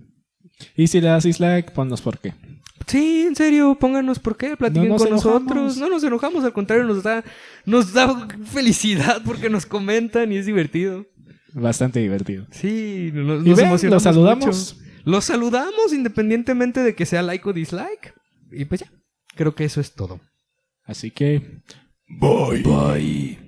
Y 0.75 0.87
si 0.87 1.01
le 1.01 1.07
das 1.07 1.23
dislike, 1.23 1.71
ponnos 1.71 2.01
por 2.01 2.19
qué. 2.19 2.33
Sí, 2.87 3.25
en 3.27 3.35
serio, 3.35 3.77
pónganos 3.79 4.19
por 4.19 4.37
qué, 4.37 4.55
platiquen 4.55 4.83
No 4.89 4.93
nos 4.95 5.01
con 5.03 5.07
enojamos. 5.13 5.43
nosotros. 5.43 5.77
No 5.77 5.89
nos 5.89 6.03
enojamos, 6.03 6.43
al 6.43 6.53
contrario, 6.53 6.83
nos 6.85 7.01
da, 7.03 7.23
nos 7.65 7.93
da 7.93 8.27
felicidad 8.45 9.21
porque 9.25 9.49
nos 9.49 9.65
comentan 9.65 10.31
y 10.31 10.37
es 10.37 10.45
divertido. 10.45 11.05
Bastante 11.53 11.99
divertido. 11.99 12.45
Sí, 12.51 13.09
nos, 13.13 13.45
Y 13.45 13.49
nos 13.49 13.57
ven, 13.57 13.67
emocionamos 13.67 13.81
los 13.91 14.03
saludamos. 14.03 14.75
mucho. 14.75 14.85
Los 15.03 15.25
saludamos 15.25 15.93
independientemente 15.93 16.81
de 16.83 16.95
que 16.95 17.05
sea 17.05 17.21
like 17.21 17.47
o 17.49 17.53
dislike. 17.53 18.13
Y 18.51 18.65
pues 18.65 18.81
ya, 18.81 18.91
creo 19.35 19.55
que 19.55 19.65
eso 19.65 19.81
es 19.81 19.93
todo. 19.93 20.19
Así 20.83 21.11
que 21.11 21.61
Bye. 22.07 22.61
Bye. 22.61 23.44